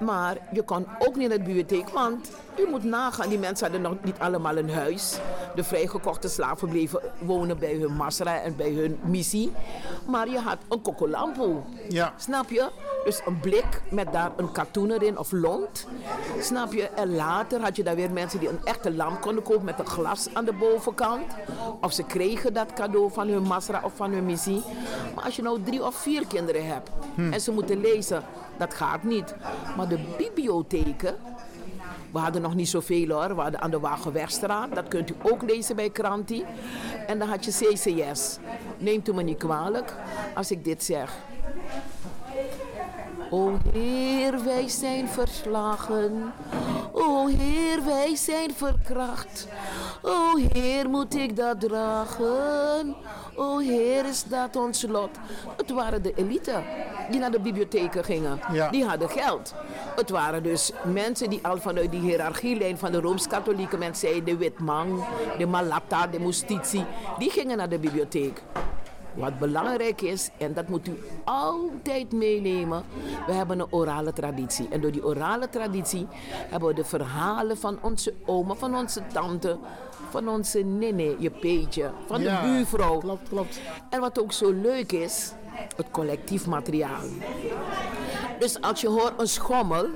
[0.00, 3.90] Maar je kon ook niet naar de bibliotheek, want u moet nagaan, die mensen hadden
[3.90, 5.18] nog niet allemaal een huis.
[5.54, 9.52] De vrijgekochte slaven bleven wonen bij hun masra en bij hun missie.
[10.06, 11.64] Maar je had een kokolampo.
[11.88, 12.12] Ja.
[12.16, 12.68] Snap je?
[13.04, 15.86] Dus een blik met daar een katoen erin of lont.
[16.40, 16.88] Snap je?
[16.88, 19.86] En later had je daar weer mensen die een echte lamp konden kopen met een
[19.86, 21.32] glas aan de bovenkant.
[21.80, 24.62] Of ze kregen dat cadeau van hun masra of van hun missie.
[25.14, 27.32] Maar als je nou drie of vier kinderen hebt Hm.
[27.32, 28.22] en ze moeten lezen,
[28.58, 29.34] dat gaat niet.
[29.76, 31.14] Maar de bibliotheken,
[32.12, 33.34] we hadden nog niet zoveel hoor.
[33.34, 34.74] We hadden aan de Wagenwegstraat.
[34.74, 36.44] Dat kunt u ook lezen bij Kranti.
[37.06, 38.38] En dan had je CCS.
[38.78, 39.94] Neemt u me niet kwalijk
[40.34, 41.14] als ik dit zeg.
[43.32, 46.32] O Heer, wij zijn verslagen.
[46.92, 49.48] O Heer, wij zijn verkracht.
[50.02, 52.96] O Heer, moet ik dat dragen?
[53.34, 55.10] O Heer, is dat ons lot?
[55.56, 56.62] Het waren de elite
[57.10, 58.40] die naar de bibliotheken gingen.
[58.52, 58.70] Ja.
[58.70, 59.54] Die hadden geld.
[59.96, 65.04] Het waren dus mensen die al vanuit die hiërarchielijn van de Rooms-Katholieke mensen de Witman,
[65.38, 66.84] de Malata, de Mustitie,
[67.18, 68.42] die gingen naar de bibliotheek.
[69.14, 72.84] Wat belangrijk is, en dat moet u altijd meenemen,
[73.26, 74.68] we hebben een orale traditie.
[74.70, 76.06] En door die orale traditie
[76.48, 79.58] hebben we de verhalen van onze oma, van onze tante,
[80.10, 82.98] van onze nene, je peetje, van Ja, de buurvrouw.
[82.98, 83.60] Klopt, klopt.
[83.90, 85.32] En wat ook zo leuk is,
[85.76, 87.02] het collectief materiaal.
[88.38, 89.86] Dus als je hoort een schommel,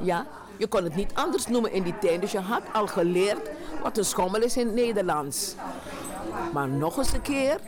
[0.00, 2.20] ja, je kon het niet anders noemen in die tijd.
[2.20, 3.50] Dus je had al geleerd
[3.82, 5.54] wat een schommel is in het Nederlands.
[6.52, 7.60] Maar nog eens een keer,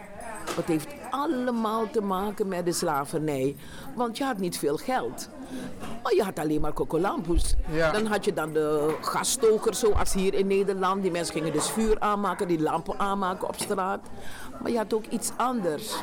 [0.54, 3.56] het heeft allemaal te maken met de slavernij.
[3.94, 5.28] Want je had niet veel geld.
[6.02, 7.54] Maar je had alleen maar kokolampus.
[7.70, 7.92] Ja.
[7.92, 11.02] Dan had je dan de gasstokers, zoals hier in Nederland.
[11.02, 14.00] Die mensen gingen dus vuur aanmaken, die lampen aanmaken op straat.
[14.62, 15.94] Maar je had ook iets anders.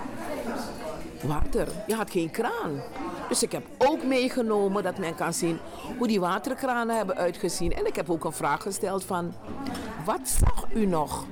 [1.21, 1.67] Water.
[1.87, 2.81] Je had geen kraan.
[3.29, 5.59] Dus ik heb ook meegenomen dat men kan zien
[5.97, 7.73] hoe die waterkranen hebben uitgezien.
[7.73, 9.33] En ik heb ook een vraag gesteld van,
[10.05, 11.25] wat zag u nog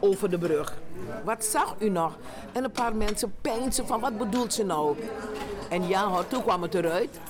[0.00, 0.78] over de brug?
[1.24, 2.16] Wat zag u nog?
[2.52, 4.96] En een paar mensen peinzen van, wat bedoelt ze nou?
[5.68, 7.20] En ja, hoor, toen kwam het eruit.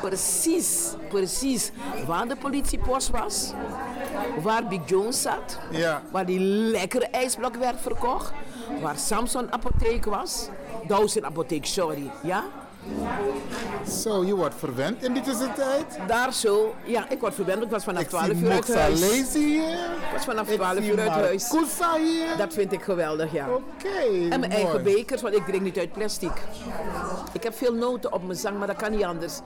[0.00, 1.70] Precies, precies
[2.06, 3.52] waar de politiepost was.
[4.42, 5.58] Waar Big Jones zat.
[5.70, 6.02] Ja.
[6.10, 8.32] Waar die lekkere ijsblok werd verkocht.
[8.80, 10.48] Waar Samson apotheek was.
[10.86, 12.10] Dawson apotheek, sorry.
[12.22, 12.44] Ja?
[13.88, 15.98] Zo, je wordt verwend in die tussentijd?
[16.06, 16.74] Daar zo.
[16.84, 17.62] Ja, ik word verwend.
[17.62, 19.32] Ik was vanaf Ik 12 zie uur uit huis.
[19.32, 19.72] Hier.
[19.72, 21.52] Ik was vanaf Ik 12 zie uur uit huis.
[21.52, 22.36] Marcusa hier.
[22.36, 23.48] Dat vind ik geweldig, ja.
[23.48, 26.32] Oké, En mijn eigen bekers, want ik drink niet uit plastic.
[27.32, 29.38] Ik heb veel noten op mijn zang, maar dat kan niet anders.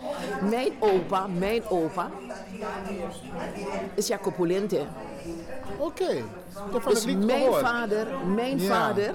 [0.51, 2.11] Mijn opa, mijn opa,
[3.95, 4.81] is Jacob Polente.
[5.79, 6.23] Oké,
[6.73, 7.61] dat Dus niet mijn gehoord.
[7.61, 8.75] vader, mijn Ja.
[8.75, 9.15] vader,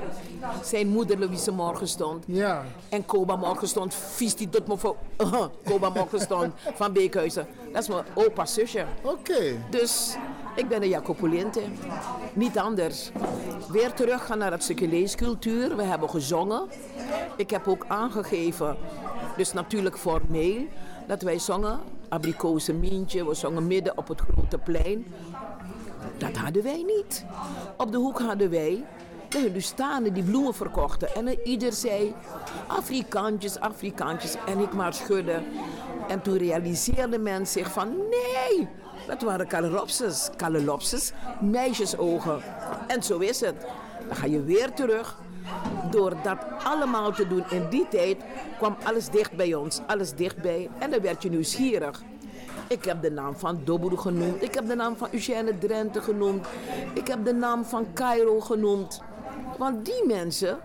[0.64, 2.24] zijn moeder Louise Morgenstond.
[2.28, 2.64] Ja.
[2.89, 4.95] En Koba Morgenstond, vies die tot me voor.
[5.70, 7.47] Koba Morgenstond van Beekhuizen.
[7.74, 8.86] Dat is mijn opa's zusje.
[9.01, 9.41] Oké.
[9.70, 10.16] Dus
[10.55, 11.62] ik ben een Jacopolinte.
[12.34, 13.12] Niet anders.
[13.72, 15.76] Weer teruggaan naar het stukje leescultuur.
[15.76, 16.62] We hebben gezongen.
[17.36, 18.78] Ik heb ook aangegeven,
[19.38, 20.62] dus natuurlijk formeel,
[21.07, 21.80] dat wij zongen.
[22.10, 25.05] Abrikozen Mientje, we zongen midden op het grote plein.
[26.42, 27.26] Hadden wij niet.
[27.78, 28.86] Op de hoek hadden wij
[29.30, 31.16] de Hindustanen die bloemen verkochten.
[31.16, 32.14] En ieder zei,
[32.68, 34.36] Afrikaantjes, Afrikaantjes.
[34.46, 35.42] En ik maar schudde.
[36.08, 38.68] En toen realiseerde men zich van, nee,
[39.08, 40.30] dat waren kaleropses.
[40.36, 41.12] Kaleropses,
[41.42, 42.42] meisjesogen.
[42.88, 43.56] En zo is het.
[44.08, 45.18] Dan ga je weer terug.
[45.92, 48.18] Door dat allemaal te doen in die tijd
[48.58, 49.82] kwam alles dicht bij ons.
[49.88, 50.70] Alles dichtbij.
[50.80, 52.04] En dan werd je nieuwsgierig.
[52.70, 54.43] Ik heb de naam van Dobru genoemd.
[54.43, 56.47] Ik heb de naam van Eugène Drenthe genoemd.
[56.93, 59.01] Ik heb de naam van Cairo genoemd.
[59.57, 60.57] Want die mensen,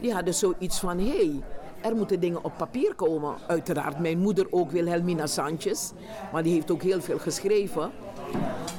[0.00, 0.98] die hadden zoiets van...
[0.98, 1.42] hé, hey,
[1.80, 3.34] er moeten dingen op papier komen.
[3.46, 5.92] Uiteraard mijn moeder ook, Wilhelmina Sanchez.
[6.32, 7.90] Maar die heeft ook heel veel geschreven.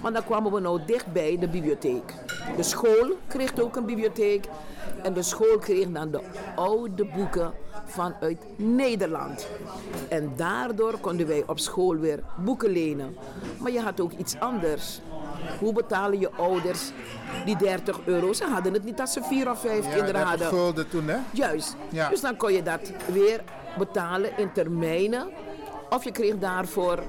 [0.02, 2.14] Maar dan kwamen we nou dicht bij de bibliotheek.
[2.56, 4.46] De school kreeg ook een bibliotheek.
[5.04, 6.22] En de school kreeg dan de
[6.56, 7.54] oude boeken
[7.88, 9.48] vanuit Nederland.
[10.10, 13.16] En daardoor konden wij op school weer boeken lenen.
[13.60, 15.02] Maar je had ook iets anders.
[15.60, 16.92] Hoe betalen je ouders
[17.46, 18.34] die 30 euro?
[18.34, 20.48] Ze hadden het niet dat ze vier of vijf Ja, kinderen 30 hadden.
[20.48, 21.18] gulden toen, hè?
[21.32, 21.76] Juist.
[21.90, 22.10] Ja.
[22.10, 23.44] Dus dan kon je dat weer
[23.78, 25.28] betalen in termijnen.
[25.90, 27.00] Of je kreeg daarvoor,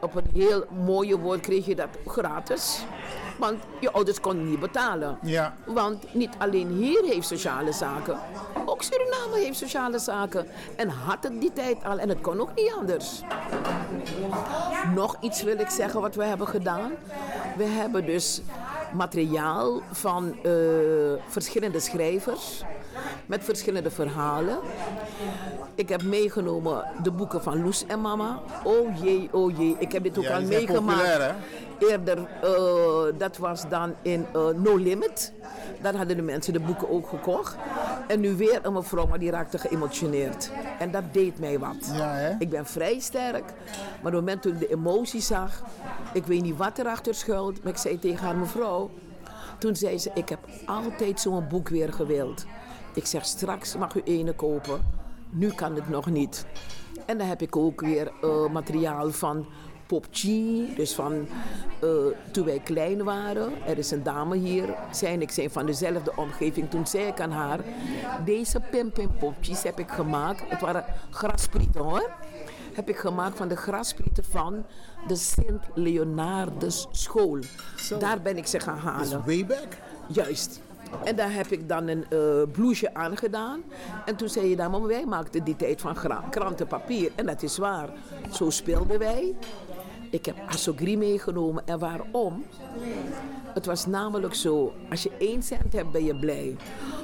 [0.00, 2.84] op een heel mooie woord, kreeg je dat gratis.
[3.38, 5.18] Want je ouders konden niet betalen.
[5.22, 5.56] Ja.
[5.64, 8.18] Want niet alleen hier heeft sociale zaken,
[8.64, 10.46] ook Suriname heeft sociale zaken.
[10.76, 13.20] En had het die tijd al en het kon ook niet anders.
[14.94, 16.92] Nog iets wil ik zeggen wat we hebben gedaan.
[17.56, 18.42] We hebben dus
[18.92, 20.52] materiaal van eh,
[21.28, 22.62] verschillende schrijvers
[23.26, 24.58] met verschillende verhalen.
[25.74, 28.40] Ik heb meegenomen de boeken van Loes en Mama.
[28.64, 29.76] Oh jee, oh jee.
[29.78, 30.98] Ik heb dit ook Ja, al meegemaakt.
[30.98, 31.34] populair,
[31.78, 35.32] Eerder, eh, dat was dan in eh, No Limit.
[35.82, 37.56] Daar hadden de mensen de boeken ook gekocht.
[38.08, 40.50] En nu weer een mevrouw, maar die raakte geëmotioneerd.
[40.78, 41.92] En dat deed mij wat.
[42.38, 43.44] Ik ben vrij sterk.
[43.44, 45.62] Maar op het moment toen ik de emotie zag,
[46.12, 48.90] ik weet niet wat erachter schuilt, maar ik zei tegen haar mevrouw,
[49.58, 52.44] toen zei ze, ik heb altijd zo'n boek weer gewild.
[52.96, 54.80] Ik zeg, straks mag u ene kopen.
[55.30, 56.46] Nu kan het nog niet.
[57.06, 59.46] En dan heb ik ook weer eh, materiaal van
[59.86, 60.22] Pop G,
[60.76, 61.28] dus van
[61.80, 61.90] eh,
[62.30, 63.52] toen wij klein waren.
[63.66, 66.70] Er is een dame hier, zij en ik zijn van dezelfde omgeving.
[66.70, 67.60] Toen zei ik aan haar,
[68.24, 70.42] deze Pim Pim Popjes heb ik gemaakt.
[70.48, 72.10] Het waren grasprieten hoor.
[72.72, 74.64] Heb ik gemaakt van de grasprieten van
[75.06, 77.38] de Sint Leonardus school.
[77.98, 79.22] Daar ben ik ze gaan halen.
[79.26, 79.68] way back?
[80.06, 80.60] Juist.
[81.04, 83.62] En daar heb ik dan een eh blouseje aangedaan.
[84.04, 85.96] En toen zei je dan, maar wij maakten die tijd van
[86.30, 87.10] krantenpapier.
[87.14, 87.88] En dat is waar.
[88.32, 89.34] Zo speelden wij.
[90.10, 91.66] Ik heb Assogri meegenomen.
[91.66, 92.44] En waarom?
[93.54, 96.56] Het was namelijk zo, als je één cent hebt, ben je blij.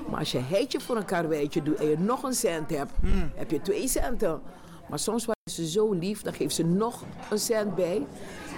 [0.08, 2.92] Maar als je heitje voor een karweitje doet en je nog een cent hebt,
[3.34, 4.40] heb je twee centen.
[4.88, 8.06] Maar soms waren ze zo lief, dan geeft ze nog een cent bij.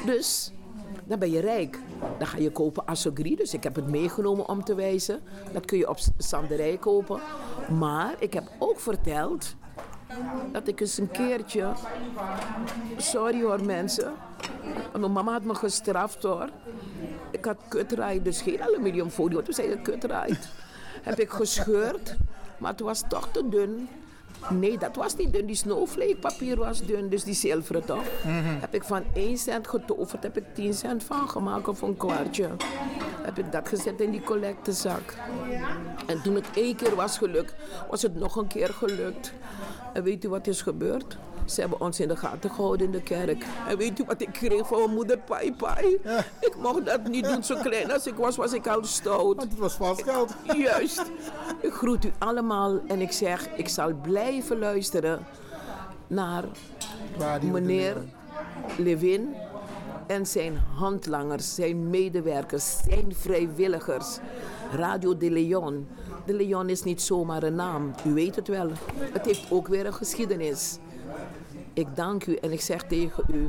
[0.06, 0.52] Dus
[1.04, 1.78] dan ben je rijk.
[2.18, 3.36] Dan ga je kopen Assogri.
[3.36, 5.20] Dus ik heb het meegenomen om te wijzen.
[5.52, 7.20] Dat kun je op Sanderij kopen.
[7.78, 9.54] Maar ik heb ook verteld
[10.52, 11.72] dat ik eens een keertje...
[12.96, 14.12] Sorry hoor mensen.
[14.98, 16.48] Mijn mama had me gestraft hoor.
[17.30, 19.34] Ik had kutraai, dus geen aluminiumfolie.
[19.34, 20.38] want Toen zei je kutraai.
[21.02, 22.16] heb ik gescheurd.
[22.58, 23.88] Maar het was toch te dun.
[24.50, 25.46] Nee, dat was niet dun.
[25.46, 28.04] Die snowflake papier was dun, dus die zilveren toch?
[28.60, 32.48] Heb ik van 1 cent getoverd, heb ik 10 cent van gemaakt of een kwartje.
[33.22, 35.14] Heb ik dat gezet in die collectezak.
[36.06, 37.54] En toen het één keer was gelukt,
[37.90, 39.32] was het nog een keer gelukt.
[39.92, 41.16] En weet u wat is gebeurd?
[41.44, 43.44] Ze hebben ons in de gaten gehouden in de kerk.
[43.68, 45.18] En weet u wat ik kreeg van mijn moeder?
[45.18, 46.00] Pai, pai.
[46.40, 47.44] Ik mocht dat niet doen.
[47.44, 49.36] Zo klein als ik was, was ik al stout.
[49.36, 50.34] Want het was vast geld.
[50.56, 51.02] Juist.
[51.60, 55.26] Ik groet u allemaal en ik zeg, ik zal blijven luisteren
[56.06, 56.44] naar
[57.42, 57.96] meneer
[58.78, 59.34] Levin
[60.06, 64.18] en zijn handlangers, zijn medewerkers, zijn vrijwilligers.
[64.72, 65.88] Radio de Leon.
[66.26, 68.70] De Leon is niet zomaar een naam, u weet het wel.
[69.12, 70.78] Het heeft ook weer een geschiedenis.
[71.74, 73.48] Ik dank u en ik zeg tegen u,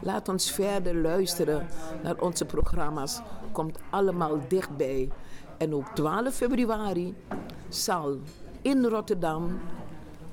[0.00, 1.66] laat ons verder luisteren
[2.02, 3.20] naar onze programma's.
[3.52, 5.10] Komt allemaal dichtbij.
[5.58, 7.14] En op 12 februari
[7.68, 8.18] zal
[8.62, 9.60] in Rotterdam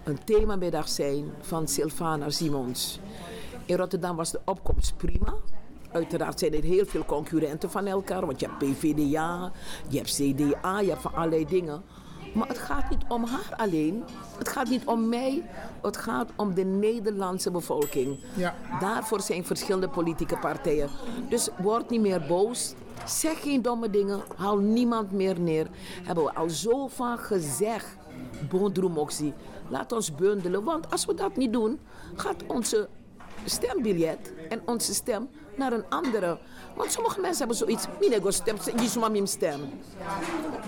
[0.03, 2.99] een themamiddag zijn van Sylvana Simons.
[3.65, 5.33] In Rotterdam was de opkomst prima.
[5.91, 9.51] Uiteraard zijn er heel veel concurrenten van elkaar, want je hebt PVDA,
[9.87, 11.83] je hebt CDA, je hebt van allerlei dingen.
[12.33, 14.03] Maar het gaat niet om haar alleen.
[14.37, 15.43] Het gaat niet om mij.
[15.81, 18.19] Het gaat om de Nederlandse bevolking.
[18.35, 18.55] Ja.
[18.79, 20.89] Daarvoor zijn verschillende politieke partijen.
[21.29, 22.73] Dus word niet meer boos.
[23.05, 24.21] Zeg geen domme dingen.
[24.35, 25.67] Haal niemand meer neer.
[26.03, 27.97] Hebben we al zo vaak gezegd.
[28.49, 29.33] Bondroemoxie.
[29.67, 30.63] Laat ons bundelen.
[30.63, 31.79] Want als we dat niet doen,
[32.15, 32.89] gaat onze
[33.45, 36.37] stembiljet en onze stem naar een andere.
[36.75, 37.85] Want sommige mensen hebben zoiets.
[37.99, 39.59] Minego stem, die stem.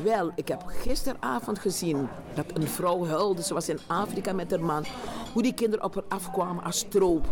[0.04, 3.44] Wel, ik heb gisteravond gezien dat een vrouw huilde.
[3.44, 4.86] Ze was in Afrika met haar man.
[5.34, 7.30] Hoe die kinderen op haar afkwamen als stroop.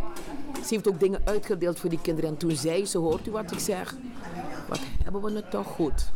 [0.53, 2.30] Ze heeft ook dingen uitgedeeld voor die kinderen.
[2.30, 3.95] En toen zei ze, hoort u wat ik zeg?
[4.70, 6.11] Wat hebben we het toch goed?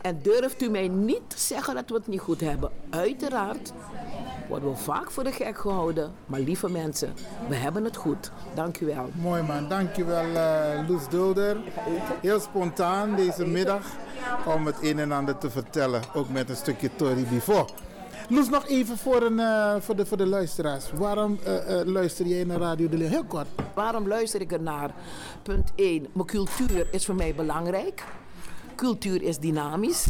[0.00, 2.70] En durft u mij niet te zeggen dat we het niet goed hebben?
[2.90, 3.72] Uiteraard
[4.48, 6.12] worden we vaak voor de gek gehouden.
[6.26, 7.14] Maar lieve mensen,
[7.48, 8.30] we hebben het goed.
[8.54, 9.10] Dank u wel.
[9.14, 11.56] Mooi man, dankjewel uh, Loes Dulder.
[12.20, 13.86] Heel spontaan deze middag
[14.46, 16.02] om het een en ander te vertellen.
[16.14, 17.68] Ook met een stukje Tori Before.
[18.30, 20.92] Loes, nog even voor, een, uh, voor, de, voor de luisteraars.
[20.92, 23.08] Waarom uh, luister jij naar Radio de Leeuw?
[23.08, 23.46] Heel kort.
[23.74, 24.94] Waarom luister ik er naar?
[25.42, 26.06] Punt 1.
[26.12, 28.04] Mijn cultuur is voor mij belangrijk.
[28.74, 30.06] Cultuur is dynamisch.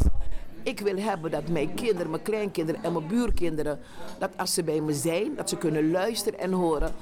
[0.63, 3.81] Ik wil hebben dat mijn kinderen, mijn kleinkinderen en mijn buurkinderen,
[4.19, 6.93] dat als ze bij me zijn, dat ze kunnen luisteren en horen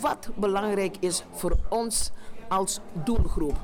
[0.00, 2.10] wat belangrijk is voor ons
[2.48, 3.56] als doelgroep.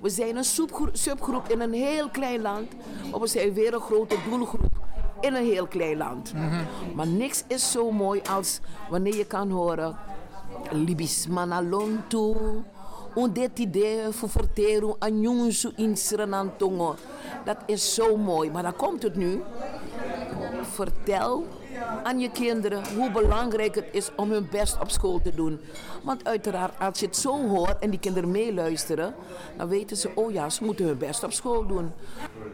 [0.00, 0.44] We zijn een
[0.92, 2.72] subgroep in een heel klein land,
[3.10, 4.80] maar we zijn weer een grote doelgroep
[5.22, 6.32] in een heel klein land.
[6.94, 8.60] Maar niks is zo mooi als
[8.90, 9.96] wanneer je kan horen
[10.70, 12.36] Libis manalonto,
[13.32, 16.94] dit idee verteren aan jongens in Srenantongo.
[17.44, 18.50] Dat is zo mooi.
[18.50, 19.42] Maar dan komt het nu.
[20.62, 21.46] Vertel
[22.02, 25.60] aan je kinderen hoe belangrijk het is om hun best op school te doen.
[26.02, 29.14] Want uiteraard, als je het zo hoort en die kinderen meeluisteren,
[29.56, 31.92] dan weten ze, oh ja, ze moeten hun best op school doen.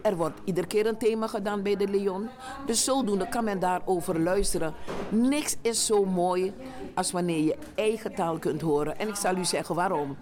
[0.01, 2.29] Er wordt iedere keer een thema gedaan bij de Leon.
[2.65, 4.73] Dus zodoende kan men daarover luisteren.
[5.09, 6.53] Niks is zo mooi
[6.93, 8.99] als wanneer je eigen taal kunt horen.
[8.99, 10.17] En ik zal u zeggen waarom.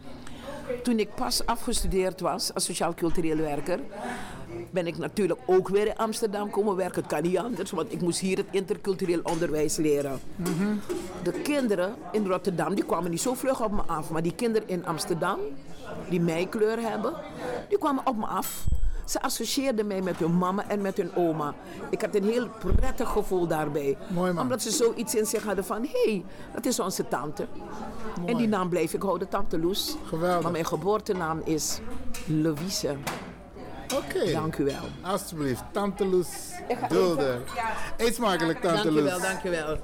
[0.84, 3.80] Toen ik pas afgestudeerd was als sociaal-cultureel werker,
[4.78, 7.01] ben ik natuurlijk ook weer in Amsterdam komen werken.
[7.01, 10.19] Het kan niet anders, want ik moest hier het intercultureel onderwijs leren.
[11.23, 14.67] De kinderen in Rotterdam die kwamen niet zo vlug op me af, maar die kinderen
[14.67, 15.39] in Amsterdam,
[16.09, 17.13] die mij kleur hebben,
[17.69, 18.65] die kwamen op me af.
[19.05, 21.53] Ze associeerden mij met hun mama en met hun oma.
[21.89, 23.97] Ik had een heel prettig gevoel daarbij.
[24.39, 25.82] Omdat ze zoiets in zich hadden van...
[25.82, 27.47] hé, hey, dat is onze tante.
[28.25, 29.97] En die naam bleef ik houden, Tante Loes.
[30.05, 30.41] Geweldig.
[30.41, 31.80] Maar mijn geboortenaam is
[32.25, 32.95] Louise.
[33.95, 34.31] Oké.
[34.31, 34.89] Dank u wel.
[35.01, 36.27] Alsjeblieft, Tante Loes
[36.89, 37.41] Dulder.
[37.97, 39.09] Eet smakelijk, Tante Dank u Loes.
[39.09, 39.77] wel, dank u wel.